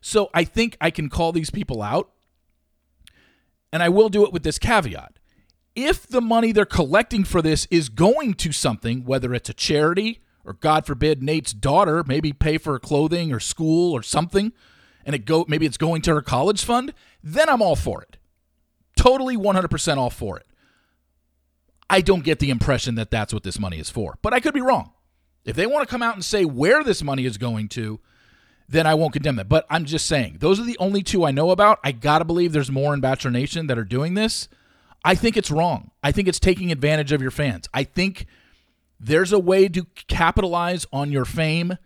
So 0.00 0.30
I 0.34 0.44
think 0.44 0.76
I 0.80 0.90
can 0.90 1.08
call 1.08 1.32
these 1.32 1.50
people 1.50 1.82
out. 1.82 2.10
and 3.72 3.82
I 3.82 3.88
will 3.88 4.08
do 4.08 4.24
it 4.24 4.32
with 4.32 4.42
this 4.42 4.58
caveat. 4.58 5.18
If 5.74 6.06
the 6.06 6.20
money 6.22 6.52
they're 6.52 6.64
collecting 6.64 7.24
for 7.24 7.42
this 7.42 7.66
is 7.70 7.88
going 7.88 8.34
to 8.34 8.52
something, 8.52 9.04
whether 9.04 9.34
it's 9.34 9.50
a 9.50 9.54
charity 9.54 10.20
or 10.46 10.54
God 10.54 10.86
forbid 10.86 11.22
Nate's 11.22 11.52
daughter 11.52 12.04
maybe 12.06 12.32
pay 12.32 12.56
for 12.56 12.74
her 12.74 12.78
clothing 12.78 13.32
or 13.32 13.40
school 13.40 13.92
or 13.92 14.02
something, 14.02 14.52
and 15.04 15.14
it 15.14 15.26
go 15.26 15.44
maybe 15.48 15.66
it's 15.66 15.76
going 15.76 16.00
to 16.02 16.14
her 16.14 16.22
college 16.22 16.64
fund, 16.64 16.94
then 17.22 17.48
I'm 17.48 17.60
all 17.60 17.76
for 17.76 18.00
it. 18.00 18.16
Totally 18.96 19.36
100% 19.36 19.96
all 19.98 20.08
for 20.10 20.38
it. 20.38 20.46
I 21.90 22.00
don't 22.00 22.24
get 22.24 22.38
the 22.38 22.50
impression 22.50 22.94
that 22.94 23.10
that's 23.10 23.34
what 23.34 23.42
this 23.42 23.58
money 23.58 23.78
is 23.78 23.90
for, 23.90 24.18
but 24.22 24.32
I 24.32 24.40
could 24.40 24.54
be 24.54 24.60
wrong. 24.62 24.92
If 25.44 25.54
they 25.54 25.66
want 25.66 25.86
to 25.86 25.90
come 25.90 26.02
out 26.02 26.14
and 26.14 26.24
say 26.24 26.44
where 26.44 26.82
this 26.82 27.02
money 27.02 27.24
is 27.24 27.38
going 27.38 27.68
to, 27.70 28.00
then 28.68 28.86
I 28.86 28.94
won't 28.94 29.12
condemn 29.12 29.36
that. 29.36 29.48
But 29.48 29.66
I'm 29.70 29.84
just 29.84 30.06
saying, 30.06 30.38
those 30.40 30.58
are 30.58 30.64
the 30.64 30.78
only 30.78 31.02
two 31.02 31.24
I 31.24 31.30
know 31.30 31.50
about. 31.50 31.78
I 31.84 31.92
got 31.92 32.18
to 32.18 32.24
believe 32.24 32.52
there's 32.52 32.70
more 32.70 32.92
in 32.94 33.00
Bachelor 33.00 33.30
Nation 33.30 33.68
that 33.68 33.78
are 33.78 33.84
doing 33.84 34.14
this. 34.14 34.48
I 35.04 35.14
think 35.14 35.36
it's 35.36 35.52
wrong. 35.52 35.92
I 36.02 36.10
think 36.10 36.26
it's 36.26 36.40
taking 36.40 36.72
advantage 36.72 37.12
of 37.12 37.22
your 37.22 37.30
fans. 37.30 37.68
I 37.72 37.84
think 37.84 38.26
there's 38.98 39.32
a 39.32 39.38
way 39.38 39.68
to 39.68 39.84
capitalize 40.08 40.86
on 40.92 41.12
your 41.12 41.24
fame 41.24 41.76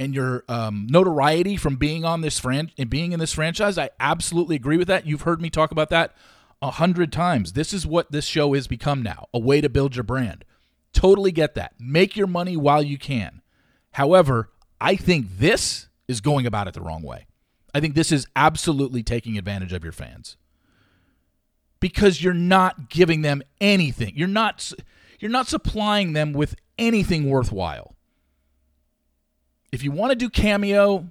and 0.00 0.14
your 0.14 0.44
um, 0.48 0.86
notoriety 0.88 1.56
from 1.56 1.76
being 1.76 2.04
on 2.04 2.20
this 2.20 2.38
fran- 2.38 2.70
and 2.78 2.88
being 2.88 3.12
in 3.12 3.20
this 3.20 3.32
franchise. 3.32 3.78
I 3.78 3.90
absolutely 3.98 4.56
agree 4.56 4.76
with 4.76 4.88
that. 4.88 5.06
You've 5.06 5.22
heard 5.22 5.40
me 5.40 5.50
talk 5.50 5.70
about 5.70 5.90
that 5.90 6.14
a 6.62 6.70
hundred 6.72 7.12
times. 7.12 7.52
This 7.52 7.72
is 7.72 7.86
what 7.86 8.12
this 8.12 8.24
show 8.24 8.54
has 8.54 8.66
become 8.66 9.02
now 9.02 9.26
a 9.32 9.38
way 9.38 9.60
to 9.60 9.68
build 9.68 9.96
your 9.96 10.04
brand. 10.04 10.44
Totally 10.92 11.32
get 11.32 11.54
that. 11.54 11.74
Make 11.78 12.16
your 12.16 12.26
money 12.26 12.56
while 12.56 12.82
you 12.82 12.98
can. 12.98 13.42
However, 13.92 14.50
I 14.80 14.96
think 14.96 15.26
this 15.38 15.88
is 16.06 16.20
going 16.20 16.46
about 16.46 16.68
it 16.68 16.74
the 16.74 16.80
wrong 16.80 17.02
way. 17.02 17.26
I 17.74 17.80
think 17.80 17.94
this 17.94 18.12
is 18.12 18.26
absolutely 18.34 19.02
taking 19.02 19.36
advantage 19.36 19.72
of 19.72 19.84
your 19.84 19.92
fans 19.92 20.36
because 21.80 22.22
you're 22.22 22.34
not 22.34 22.88
giving 22.88 23.22
them 23.22 23.42
anything. 23.60 24.14
You're 24.16 24.28
not 24.28 24.72
you're 25.18 25.30
not 25.30 25.48
supplying 25.48 26.12
them 26.12 26.32
with 26.32 26.54
anything 26.78 27.28
worthwhile. 27.28 27.94
If 29.72 29.82
you 29.82 29.90
want 29.90 30.10
to 30.12 30.16
do 30.16 30.30
cameo, 30.30 31.08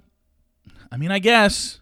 I 0.90 0.96
mean, 0.96 1.10
I 1.10 1.18
guess 1.18 1.80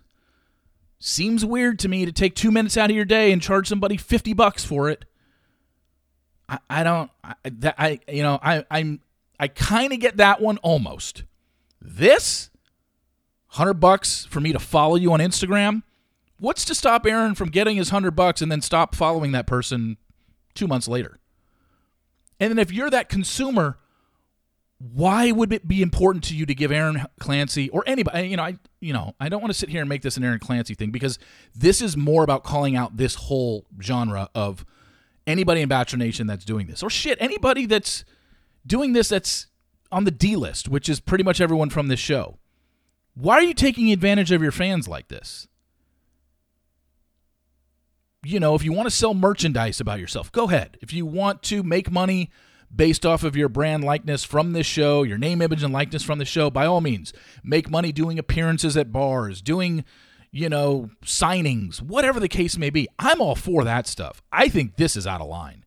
seems 0.99 1.45
weird 1.45 1.79
to 1.81 1.89
me 1.89 2.05
to 2.05 2.13
take 2.13 2.35
two 2.35 2.51
minutes 2.51 2.77
out 2.77 2.91
of 2.91 2.97
your 2.97 3.05
day 3.05 3.33
and 3.33 3.41
charge 3.41 3.69
somebody 3.69 3.97
50 3.97 4.33
bucks 4.33 4.65
for 4.65 4.91
it. 4.91 5.05
I, 6.49 6.59
I 6.69 6.83
don't, 6.83 7.11
I, 7.23 7.35
that, 7.45 7.75
I, 7.79 8.01
you 8.09 8.23
know, 8.23 8.39
I, 8.43 8.65
I'm, 8.71 9.01
I 9.39 9.49
kind 9.49 9.93
of 9.93 10.01
get 10.01 10.17
that 10.17 10.41
one 10.41 10.59
almost. 10.59 11.25
This, 11.81 12.51
100 13.51 13.75
bucks 13.75 14.25
for 14.27 14.41
me 14.41 14.53
to 14.53 14.59
follow 14.59 14.97
you 14.97 15.13
on 15.13 15.21
Instagram. 15.21 15.83
What's 16.39 16.65
to 16.67 16.75
stop 16.75 17.07
Aaron 17.07 17.35
from 17.35 17.49
getting 17.49 17.77
his 17.77 17.91
100 17.91 18.13
bucks 18.13 18.43
and 18.43 18.53
then 18.53 18.61
stop 18.61 18.95
following 18.95 19.33
that 19.33 19.47
person 19.47 19.97
two 20.55 20.67
months 20.67 20.89
later? 20.89 21.19
And 22.39 22.51
then 22.51 22.59
if 22.59 22.73
you're 22.73 22.91
that 22.91 23.09
consumer, 23.09 23.79
why 24.79 25.33
would 25.33 25.53
it 25.53 25.67
be 25.67 25.81
important 25.81 26.25
to 26.25 26.35
you 26.35 26.45
to 26.47 26.55
give 26.55 26.71
Aaron 26.71 27.05
Clancy 27.19 27.71
or 27.71 27.83
anybody? 27.87 28.29
You 28.29 28.37
know, 28.37 28.43
I 28.43 28.59
you 28.81 28.93
know 28.93 29.15
I 29.19 29.29
don't 29.29 29.41
want 29.41 29.53
to 29.53 29.59
sit 29.59 29.69
here 29.69 29.81
and 29.81 29.89
make 29.89 30.03
this 30.03 30.17
an 30.17 30.25
Aaron 30.25 30.39
Clancy 30.39 30.75
thing 30.75 30.91
because 30.91 31.19
this 31.55 31.81
is 31.81 31.97
more 31.97 32.23
about 32.23 32.45
calling 32.45 32.77
out 32.77 32.97
this 32.97 33.15
whole 33.15 33.67
genre 33.81 34.29
of 34.35 34.67
anybody 35.27 35.63
in 35.63 35.69
Bachelor 35.69 35.99
Nation 35.99 36.27
that's 36.27 36.45
doing 36.45 36.67
this 36.67 36.83
or 36.83 36.91
shit 36.91 37.17
anybody 37.21 37.67
that's 37.67 38.05
doing 38.67 38.93
this 38.93 39.09
that's 39.09 39.47
on 39.91 40.05
the 40.05 40.11
D 40.11 40.37
list, 40.37 40.69
which 40.69 40.89
is 40.89 41.01
pretty 41.01 41.25
much 41.25 41.41
everyone 41.41 41.71
from 41.71 41.89
this 41.89 42.01
show. 42.01 42.39
Why 43.15 43.37
are 43.37 43.43
you 43.43 43.55
taking 43.55 43.91
advantage 43.93 44.31
of 44.31 44.43
your 44.43 44.53
fans 44.53 44.87
like 44.87 45.09
this? 45.09 45.49
You 48.27 48.41
know, 48.41 48.57
if 48.57 48.65
you 48.65 48.73
want 48.73 48.89
to 48.89 48.95
sell 48.95 49.15
merchandise 49.15 49.81
about 49.81 50.01
yourself, 50.01 50.33
go 50.33 50.49
ahead. 50.49 50.79
If 50.81 50.93
you 50.93 51.07
want 51.07 51.45
to 51.45 51.63
make 51.63 51.93
money 51.93 52.31
based 52.75 53.07
off 53.07 53.23
of 53.23 53.37
your 53.37 53.49
brand 53.49 53.85
likeness 53.85 54.25
from 54.25 54.53
this 54.53 54.67
show, 54.67 55.05
your 55.05 55.17
name, 55.17 55.41
image, 55.41 55.63
and 55.63 55.73
likeness 55.73 56.03
from 56.03 56.19
the 56.19 56.25
show, 56.25 56.51
by 56.51 56.67
all 56.67 56.81
means, 56.81 57.13
make 57.45 57.71
money 57.71 57.93
doing 57.93 58.19
appearances 58.19 58.77
at 58.77 58.91
bars, 58.91 59.41
doing, 59.41 59.85
you 60.33 60.49
know, 60.49 60.91
signings, 61.05 61.81
whatever 61.81 62.19
the 62.19 62.29
case 62.29 62.59
may 62.59 62.69
be. 62.69 62.89
I'm 62.99 63.21
all 63.21 63.37
for 63.37 63.63
that 63.63 63.87
stuff. 63.87 64.21
I 64.33 64.49
think 64.49 64.75
this 64.75 64.97
is 64.97 65.07
out 65.07 65.21
of 65.21 65.29
line. 65.29 65.65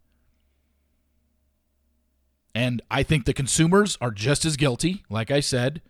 And 2.53 2.81
I 2.91 3.03
think 3.03 3.23
the 3.23 3.33
consumers 3.33 3.97
are 4.01 4.11
just 4.11 4.43
as 4.43 4.57
guilty. 4.57 5.05
Like 5.09 5.31
I 5.31 5.39
said, 5.39 5.81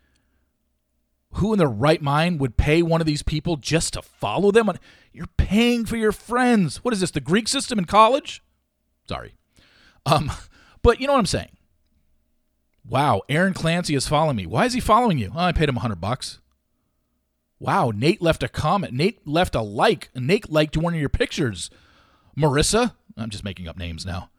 who 1.34 1.54
in 1.54 1.60
their 1.60 1.68
right 1.68 2.02
mind 2.02 2.40
would 2.40 2.58
pay 2.58 2.82
one 2.82 3.02
of 3.02 3.08
these 3.08 3.24
people 3.24 3.58
just 3.58 3.94
to 3.94 4.02
follow 4.02 4.52
them? 4.52 4.72
You're 5.14 5.28
paying 5.38 5.86
for 5.86 5.98
your 5.98 6.12
friends. 6.12 6.84
What 6.84 6.94
is 6.94 7.02
this, 7.02 7.12
the 7.12 7.20
Greek 7.20 7.48
system 7.48 7.80
in 7.80 7.86
college? 7.86 8.44
Sorry. 9.08 9.36
Um, 10.06 10.32
but 10.82 11.00
you 11.00 11.08
know 11.08 11.14
what 11.14 11.20
I'm 11.20 11.26
saying? 11.26 11.50
Wow, 12.88 13.22
Aaron 13.30 13.54
Clancy 13.54 13.94
is 13.94 14.08
following 14.08 14.36
me. 14.36 14.48
Why 14.48 14.66
is 14.66 14.74
he 14.74 14.80
following 14.80 15.20
you? 15.20 15.32
Oh, 15.36 15.40
I 15.40 15.52
paid 15.52 15.70
him 15.70 15.76
100 15.76 16.02
bucks. 16.02 16.40
Wow, 17.60 17.92
Nate 17.94 18.22
left 18.22 18.42
a 18.42 18.48
comment. 18.48 18.94
Nate 18.94 19.28
left 19.28 19.54
a 19.54 19.62
like. 19.62 20.10
Nate 20.16 20.50
liked 20.50 20.78
one 20.78 20.94
of 20.94 21.00
your 21.00 21.10
pictures. 21.10 21.70
Marissa, 22.38 22.94
I'm 23.18 23.30
just 23.30 23.44
making 23.44 23.68
up 23.68 23.78
names 23.78 24.06
now. 24.06 24.30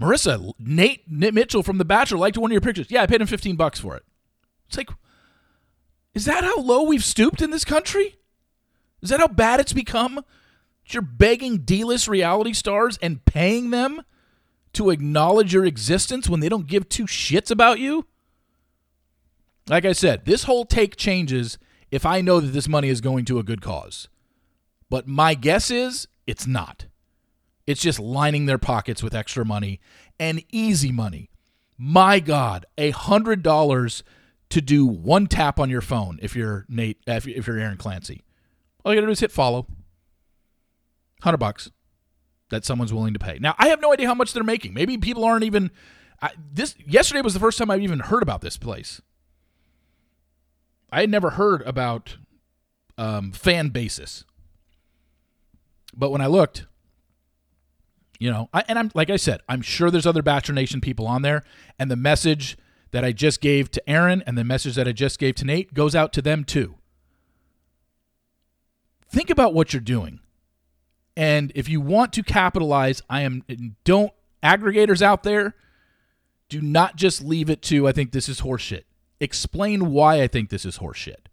Marissa, 0.00 0.52
Nate, 0.58 1.02
Nate 1.10 1.34
Mitchell 1.34 1.62
from 1.62 1.78
The 1.78 1.84
Bachelor 1.84 2.18
liked 2.18 2.38
one 2.38 2.50
of 2.50 2.52
your 2.52 2.60
pictures. 2.60 2.86
Yeah, 2.90 3.02
I 3.02 3.06
paid 3.06 3.20
him 3.20 3.26
15 3.26 3.56
bucks 3.56 3.80
for 3.80 3.96
it. 3.96 4.04
It's 4.68 4.76
like, 4.76 4.88
is 6.14 6.24
that 6.24 6.44
how 6.44 6.58
low 6.60 6.82
we've 6.82 7.04
stooped 7.04 7.42
in 7.42 7.50
this 7.50 7.64
country? 7.64 8.16
Is 9.02 9.10
that 9.10 9.20
how 9.20 9.28
bad 9.28 9.60
it's 9.60 9.72
become? 9.72 10.24
You're 10.86 11.02
begging 11.02 11.58
D-list 11.58 12.08
reality 12.08 12.52
stars 12.52 12.98
and 13.00 13.24
paying 13.24 13.70
them 13.70 14.02
to 14.72 14.90
acknowledge 14.90 15.52
your 15.52 15.64
existence 15.64 16.28
when 16.28 16.40
they 16.40 16.48
don't 16.48 16.66
give 16.66 16.88
two 16.88 17.06
shits 17.06 17.50
about 17.50 17.78
you? 17.78 18.06
Like 19.68 19.84
I 19.84 19.92
said, 19.92 20.24
this 20.24 20.44
whole 20.44 20.64
take 20.64 20.96
changes 20.96 21.58
if 21.90 22.04
I 22.04 22.20
know 22.20 22.40
that 22.40 22.48
this 22.48 22.68
money 22.68 22.88
is 22.88 23.00
going 23.00 23.24
to 23.26 23.38
a 23.38 23.44
good 23.44 23.62
cause. 23.62 24.08
But 24.88 25.06
my 25.06 25.34
guess 25.34 25.70
is 25.70 26.08
it's 26.26 26.46
not. 26.46 26.86
It's 27.66 27.80
just 27.80 28.00
lining 28.00 28.46
their 28.46 28.58
pockets 28.58 29.02
with 29.02 29.14
extra 29.14 29.44
money 29.44 29.80
and 30.18 30.42
easy 30.50 30.90
money. 30.90 31.30
My 31.78 32.18
God, 32.18 32.66
a 32.76 32.90
hundred 32.90 33.42
dollars 33.42 34.02
to 34.50 34.60
do 34.60 34.84
one 34.84 35.26
tap 35.26 35.58
on 35.58 35.70
your 35.70 35.80
phone 35.80 36.18
if 36.20 36.36
you're 36.36 36.66
Nate, 36.68 36.98
if 37.06 37.26
you're 37.26 37.58
Aaron 37.58 37.76
Clancy. 37.76 38.22
All 38.84 38.92
you 38.92 38.96
gotta 38.98 39.06
do 39.06 39.12
is 39.12 39.20
hit 39.20 39.32
follow. 39.32 39.66
Hundred 41.22 41.38
bucks 41.38 41.70
that 42.50 42.64
someone's 42.64 42.92
willing 42.92 43.12
to 43.12 43.18
pay. 43.18 43.38
Now, 43.40 43.54
I 43.58 43.68
have 43.68 43.80
no 43.80 43.92
idea 43.92 44.06
how 44.08 44.14
much 44.14 44.32
they're 44.32 44.42
making. 44.42 44.74
Maybe 44.74 44.98
people 44.98 45.24
aren't 45.24 45.44
even. 45.44 45.70
I, 46.20 46.32
this 46.52 46.74
yesterday 46.86 47.22
was 47.22 47.32
the 47.32 47.40
first 47.40 47.56
time 47.58 47.70
I've 47.70 47.82
even 47.82 48.00
heard 48.00 48.22
about 48.22 48.40
this 48.40 48.56
place. 48.56 49.00
I 50.92 51.00
had 51.00 51.10
never 51.10 51.30
heard 51.30 51.62
about 51.62 52.16
um, 52.98 53.32
fan 53.32 53.68
basis, 53.68 54.24
but 55.96 56.10
when 56.10 56.20
I 56.20 56.26
looked, 56.26 56.66
you 58.18 58.30
know, 58.30 58.48
I, 58.52 58.64
and 58.66 58.78
I'm 58.78 58.90
like 58.94 59.08
I 59.08 59.16
said, 59.16 59.40
I'm 59.48 59.62
sure 59.62 59.90
there's 59.90 60.06
other 60.06 60.22
Bachelor 60.22 60.54
Nation 60.56 60.80
people 60.80 61.06
on 61.06 61.22
there, 61.22 61.44
and 61.78 61.90
the 61.90 61.96
message 61.96 62.58
that 62.92 63.04
I 63.04 63.12
just 63.12 63.40
gave 63.40 63.70
to 63.72 63.90
Aaron 63.90 64.22
and 64.26 64.36
the 64.36 64.44
message 64.44 64.74
that 64.74 64.88
I 64.88 64.92
just 64.92 65.18
gave 65.18 65.34
to 65.36 65.44
Nate 65.44 65.74
goes 65.74 65.94
out 65.94 66.12
to 66.14 66.22
them 66.22 66.44
too. 66.44 66.76
Think 69.08 69.30
about 69.30 69.54
what 69.54 69.72
you're 69.72 69.80
doing. 69.80 70.20
And 71.16 71.52
if 71.54 71.68
you 71.68 71.80
want 71.80 72.12
to 72.14 72.22
capitalize, 72.22 73.02
I 73.10 73.22
am 73.22 73.44
don't 73.84 74.12
aggregators 74.42 75.02
out 75.02 75.22
there 75.22 75.54
do 76.48 76.60
not 76.60 76.96
just 76.96 77.22
leave 77.22 77.48
it 77.48 77.62
to 77.62 77.88
I 77.88 77.92
think 77.92 78.12
this 78.12 78.28
is 78.28 78.40
horseshit. 78.40 78.82
Explain 79.20 79.90
why 79.90 80.20
I 80.20 80.26
think 80.26 80.50
this 80.50 80.64
is 80.64 80.78
horseshit. 80.78 81.26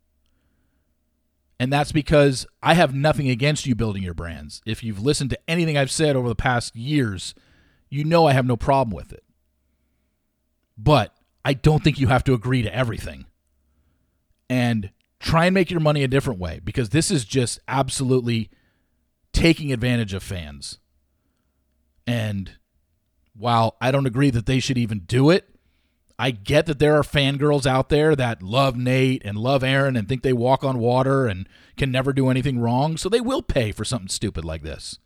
And 1.60 1.74
that's 1.74 1.92
because 1.92 2.46
I 2.62 2.76
have 2.76 2.94
nothing 2.94 3.30
against 3.30 3.66
you 3.66 3.74
building 3.74 4.04
your 4.04 4.14
brands. 4.14 4.62
If 4.66 4.84
you've 4.84 5.02
listened 5.02 5.32
to 5.32 5.40
anything 5.48 5.76
I've 5.76 5.90
said 5.90 6.16
over 6.16 6.30
the 6.30 6.36
past 6.36 6.76
years, 6.76 7.34
you 7.90 8.04
know 8.04 8.28
I 8.28 8.34
have 8.34 8.46
no 8.46 8.56
problem 8.56 8.96
with 8.96 9.12
it. 9.12 9.24
But 10.78 11.17
I 11.48 11.54
don't 11.54 11.82
think 11.82 11.98
you 11.98 12.08
have 12.08 12.26
to 12.26 12.34
agree 12.34 12.62
to 12.64 12.76
everything. 12.76 13.26
And 14.50 14.92
try 15.18 15.46
and 15.46 15.54
make 15.54 15.72
your 15.72 15.80
money 15.80 16.04
a 16.04 16.08
different 16.10 16.42
way 16.42 16.60
because 16.62 16.90
this 16.90 17.10
is 17.10 17.24
just 17.24 17.58
absolutely 17.70 18.50
taking 19.32 19.72
advantage 19.72 20.14
of 20.14 20.22
fans. 20.22 20.80
And 22.06 22.52
while 23.34 23.78
I 23.80 23.92
don't 23.92 24.06
agree 24.06 24.30
that 24.30 24.46
they 24.46 24.60
should 24.60 24.78
even 24.78 25.00
do 25.00 25.30
it, 25.30 25.48
I 26.20 26.32
get 26.32 26.66
that 26.66 26.80
there 26.80 26.98
are 26.98 27.02
fangirls 27.02 27.66
out 27.66 27.88
there 27.88 28.14
that 28.14 28.44
love 28.44 28.76
Nate 28.76 29.22
and 29.24 29.38
love 29.38 29.64
Aaron 29.64 29.96
and 29.96 30.06
think 30.06 30.24
they 30.24 30.34
walk 30.34 30.66
on 30.66 30.80
water 30.80 31.28
and 31.28 31.48
can 31.78 31.94
never 31.94 32.12
do 32.12 32.28
anything 32.28 32.60
wrong, 32.60 32.98
so 32.98 33.08
they 33.08 33.22
will 33.22 33.42
pay 33.42 33.72
for 33.72 33.86
something 33.86 34.10
stupid 34.10 34.44
like 34.44 34.64
this. 34.64 35.00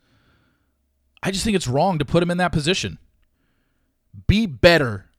I 1.21 1.29
just 1.29 1.43
think 1.43 1.55
it's 1.55 1.67
wrong 1.67 1.99
to 1.99 2.05
put 2.05 2.21
them 2.21 2.31
in 2.31 2.39
that 2.39 2.51
position. 2.51 2.97
Be 4.25 4.47
better 4.47 5.10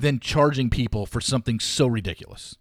than 0.00 0.20
charging 0.20 0.70
people 0.70 1.06
for 1.06 1.20
something 1.20 1.60
so 1.60 1.86
ridiculous. 1.86 2.56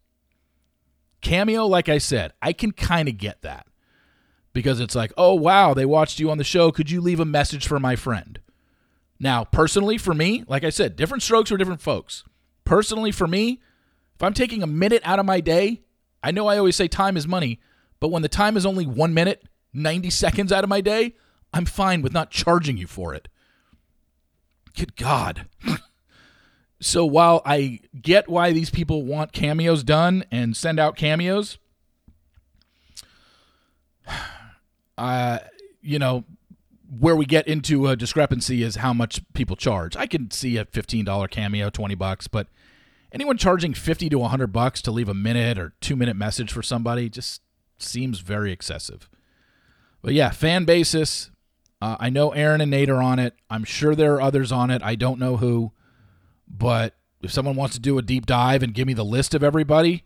Cameo, 1.22 1.66
like 1.66 1.90
I 1.90 1.98
said, 1.98 2.34
I 2.42 2.54
can 2.54 2.72
kind 2.72 3.10
of 3.10 3.18
get 3.18 3.42
that 3.42 3.68
because 4.54 4.80
it's 4.80 4.96
like, 4.96 5.12
oh, 5.18 5.34
wow, 5.34 5.74
they 5.74 5.86
watched 5.86 6.20
you 6.20 6.32
on 6.32 6.38
the 6.38 6.44
show. 6.44 6.72
Could 6.72 6.92
you 6.92 7.02
leave 7.02 7.20
a 7.20 7.26
message 7.26 7.68
for 7.68 7.80
my 7.80 7.96
friend? 7.96 8.40
Now, 9.20 9.44
personally, 9.44 9.98
for 9.98 10.14
me, 10.14 10.44
like 10.48 10.64
I 10.64 10.70
said, 10.70 10.96
different 10.96 11.24
strokes 11.24 11.50
for 11.50 11.58
different 11.58 11.82
folks. 11.82 12.24
Personally, 12.64 13.12
for 13.12 13.28
me, 13.28 13.62
if 14.16 14.24
I'm 14.24 14.34
taking 14.34 14.64
a 14.64 14.68
minute 14.68 15.02
out 15.04 15.20
of 15.20 15.26
my 15.26 15.42
day, 15.42 15.82
I 16.24 16.32
know 16.32 16.48
I 16.48 16.58
always 16.58 16.76
say 16.76 16.88
time 16.88 17.18
is 17.18 17.28
money, 17.28 17.60
but 18.00 18.10
when 18.10 18.22
the 18.22 18.30
time 18.30 18.56
is 18.56 18.66
only 18.66 18.86
one 18.86 19.14
minute, 19.14 19.44
90 19.74 20.10
seconds 20.10 20.52
out 20.52 20.64
of 20.64 20.70
my 20.70 20.82
day, 20.82 21.16
I'm 21.54 21.66
fine 21.66 22.02
with 22.02 22.14
not 22.14 22.32
charging 22.32 22.78
you 22.78 22.88
for 22.88 23.14
it. 23.14 23.28
Good 24.76 24.96
God. 24.96 25.48
so 26.82 27.06
while 27.06 27.42
I 27.46 27.80
get 28.02 28.30
why 28.30 28.54
these 28.54 28.70
people 28.70 29.04
want 29.04 29.34
cameos 29.34 29.84
done 29.84 30.24
and 30.32 30.56
send 30.56 30.80
out 30.80 30.96
cameos, 30.96 31.58
uh, 34.98 35.40
you 35.82 36.00
know, 36.00 36.24
where 36.98 37.16
we 37.16 37.26
get 37.26 37.48
into 37.48 37.88
a 37.88 37.96
discrepancy 37.96 38.64
is 38.64 38.78
how 38.78 38.94
much 38.94 39.22
people 39.34 39.56
charge. 39.56 39.96
I 39.96 40.08
can 40.08 40.32
see 40.32 40.58
a 40.58 40.66
$15 40.66 41.30
cameo, 41.30 41.70
20 41.70 41.96
bucks, 41.96 42.28
but 42.28 42.48
anyone 43.12 43.38
charging 43.38 43.74
50 43.74 44.10
to 44.10 44.20
100 44.20 44.48
bucks 44.48 44.82
to 44.84 44.92
leave 44.92 45.10
a 45.10 45.14
minute 45.14 45.60
or 45.60 45.74
2 45.82 45.96
minute 45.96 46.16
message 46.16 46.52
for 46.52 46.64
somebody 46.64 47.10
just 47.10 47.42
seems 47.78 48.20
very 48.20 48.52
excessive. 48.52 49.10
But 50.02 50.14
yeah, 50.14 50.30
fan 50.32 50.66
basis. 50.66 51.30
Uh, 51.82 51.98
I 52.00 52.10
know 52.10 52.32
Aaron 52.32 52.62
and 52.62 52.72
Nate 52.72 52.90
are 52.90 53.02
on 53.02 53.20
it. 53.20 53.36
I'm 53.50 53.64
sure 53.64 53.96
there 53.96 54.16
are 54.16 54.22
others 54.22 54.52
on 54.52 54.70
it. 54.70 54.82
I 54.84 54.96
don't 54.96 55.20
know 55.20 55.38
who. 55.38 55.72
But 56.50 56.96
if 57.22 57.32
someone 57.32 57.56
wants 57.56 57.76
to 57.76 57.82
do 57.82 57.98
a 57.98 58.02
deep 58.02 58.26
dive 58.26 58.64
and 58.64 58.74
give 58.74 58.88
me 58.88 58.94
the 58.94 59.06
list 59.06 59.34
of 59.34 59.44
everybody, 59.44 60.04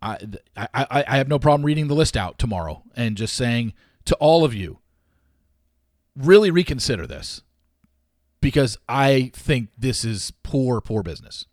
I, 0.00 0.18
I, 0.56 1.04
I 1.06 1.16
have 1.16 1.28
no 1.28 1.38
problem 1.38 1.64
reading 1.64 1.88
the 1.88 1.94
list 1.94 2.16
out 2.16 2.38
tomorrow 2.38 2.82
and 2.96 3.16
just 3.16 3.34
saying 3.34 3.72
to 4.06 4.16
all 4.16 4.44
of 4.44 4.52
you, 4.52 4.78
really 6.16 6.50
reconsider 6.50 7.06
this 7.06 7.42
because 8.40 8.76
I 8.88 9.30
think 9.34 9.70
this 9.78 10.04
is 10.04 10.32
poor, 10.42 10.80
poor 10.80 11.02
business. 11.02 11.46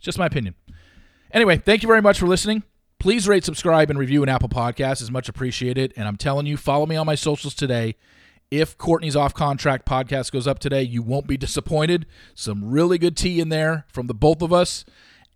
Just 0.00 0.18
my 0.18 0.26
opinion. 0.26 0.54
Anyway, 1.32 1.58
thank 1.58 1.82
you 1.82 1.88
very 1.88 2.00
much 2.00 2.18
for 2.18 2.26
listening. 2.26 2.62
Please 3.00 3.26
rate, 3.26 3.44
subscribe, 3.44 3.90
and 3.90 3.98
review 3.98 4.22
an 4.22 4.28
Apple 4.28 4.48
Podcast 4.48 5.02
is 5.02 5.10
much 5.10 5.28
appreciated. 5.28 5.92
And 5.96 6.06
I'm 6.06 6.16
telling 6.16 6.46
you, 6.46 6.56
follow 6.56 6.86
me 6.86 6.96
on 6.96 7.06
my 7.06 7.16
socials 7.16 7.54
today. 7.54 7.96
If 8.54 8.78
Courtney's 8.78 9.16
off 9.16 9.34
contract 9.34 9.84
podcast 9.84 10.30
goes 10.30 10.46
up 10.46 10.60
today, 10.60 10.82
you 10.84 11.02
won't 11.02 11.26
be 11.26 11.36
disappointed. 11.36 12.06
Some 12.36 12.70
really 12.70 12.98
good 12.98 13.16
tea 13.16 13.40
in 13.40 13.48
there 13.48 13.84
from 13.88 14.06
the 14.06 14.14
both 14.14 14.42
of 14.42 14.52
us. 14.52 14.84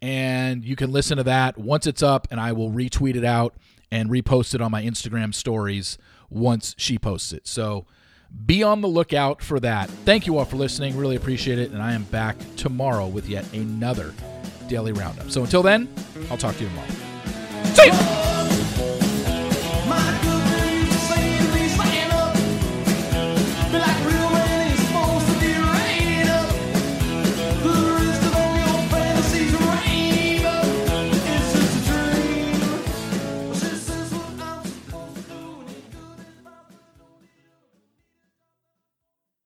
And 0.00 0.64
you 0.64 0.76
can 0.76 0.92
listen 0.92 1.16
to 1.16 1.24
that 1.24 1.58
once 1.58 1.88
it's 1.88 2.00
up, 2.00 2.28
and 2.30 2.38
I 2.38 2.52
will 2.52 2.70
retweet 2.70 3.16
it 3.16 3.24
out 3.24 3.56
and 3.90 4.08
repost 4.08 4.54
it 4.54 4.60
on 4.60 4.70
my 4.70 4.84
Instagram 4.84 5.34
stories 5.34 5.98
once 6.30 6.76
she 6.78 6.96
posts 6.96 7.32
it. 7.32 7.48
So 7.48 7.86
be 8.46 8.62
on 8.62 8.82
the 8.82 8.88
lookout 8.88 9.42
for 9.42 9.58
that. 9.58 9.90
Thank 9.90 10.28
you 10.28 10.38
all 10.38 10.44
for 10.44 10.54
listening. 10.54 10.96
Really 10.96 11.16
appreciate 11.16 11.58
it. 11.58 11.72
And 11.72 11.82
I 11.82 11.94
am 11.94 12.04
back 12.04 12.36
tomorrow 12.54 13.08
with 13.08 13.28
yet 13.28 13.52
another 13.52 14.14
daily 14.68 14.92
roundup. 14.92 15.28
So 15.32 15.42
until 15.42 15.64
then, 15.64 15.88
I'll 16.30 16.38
talk 16.38 16.54
to 16.54 16.62
you 16.62 16.68
tomorrow. 16.68 16.90
See 17.74 17.86
you. 17.86 18.37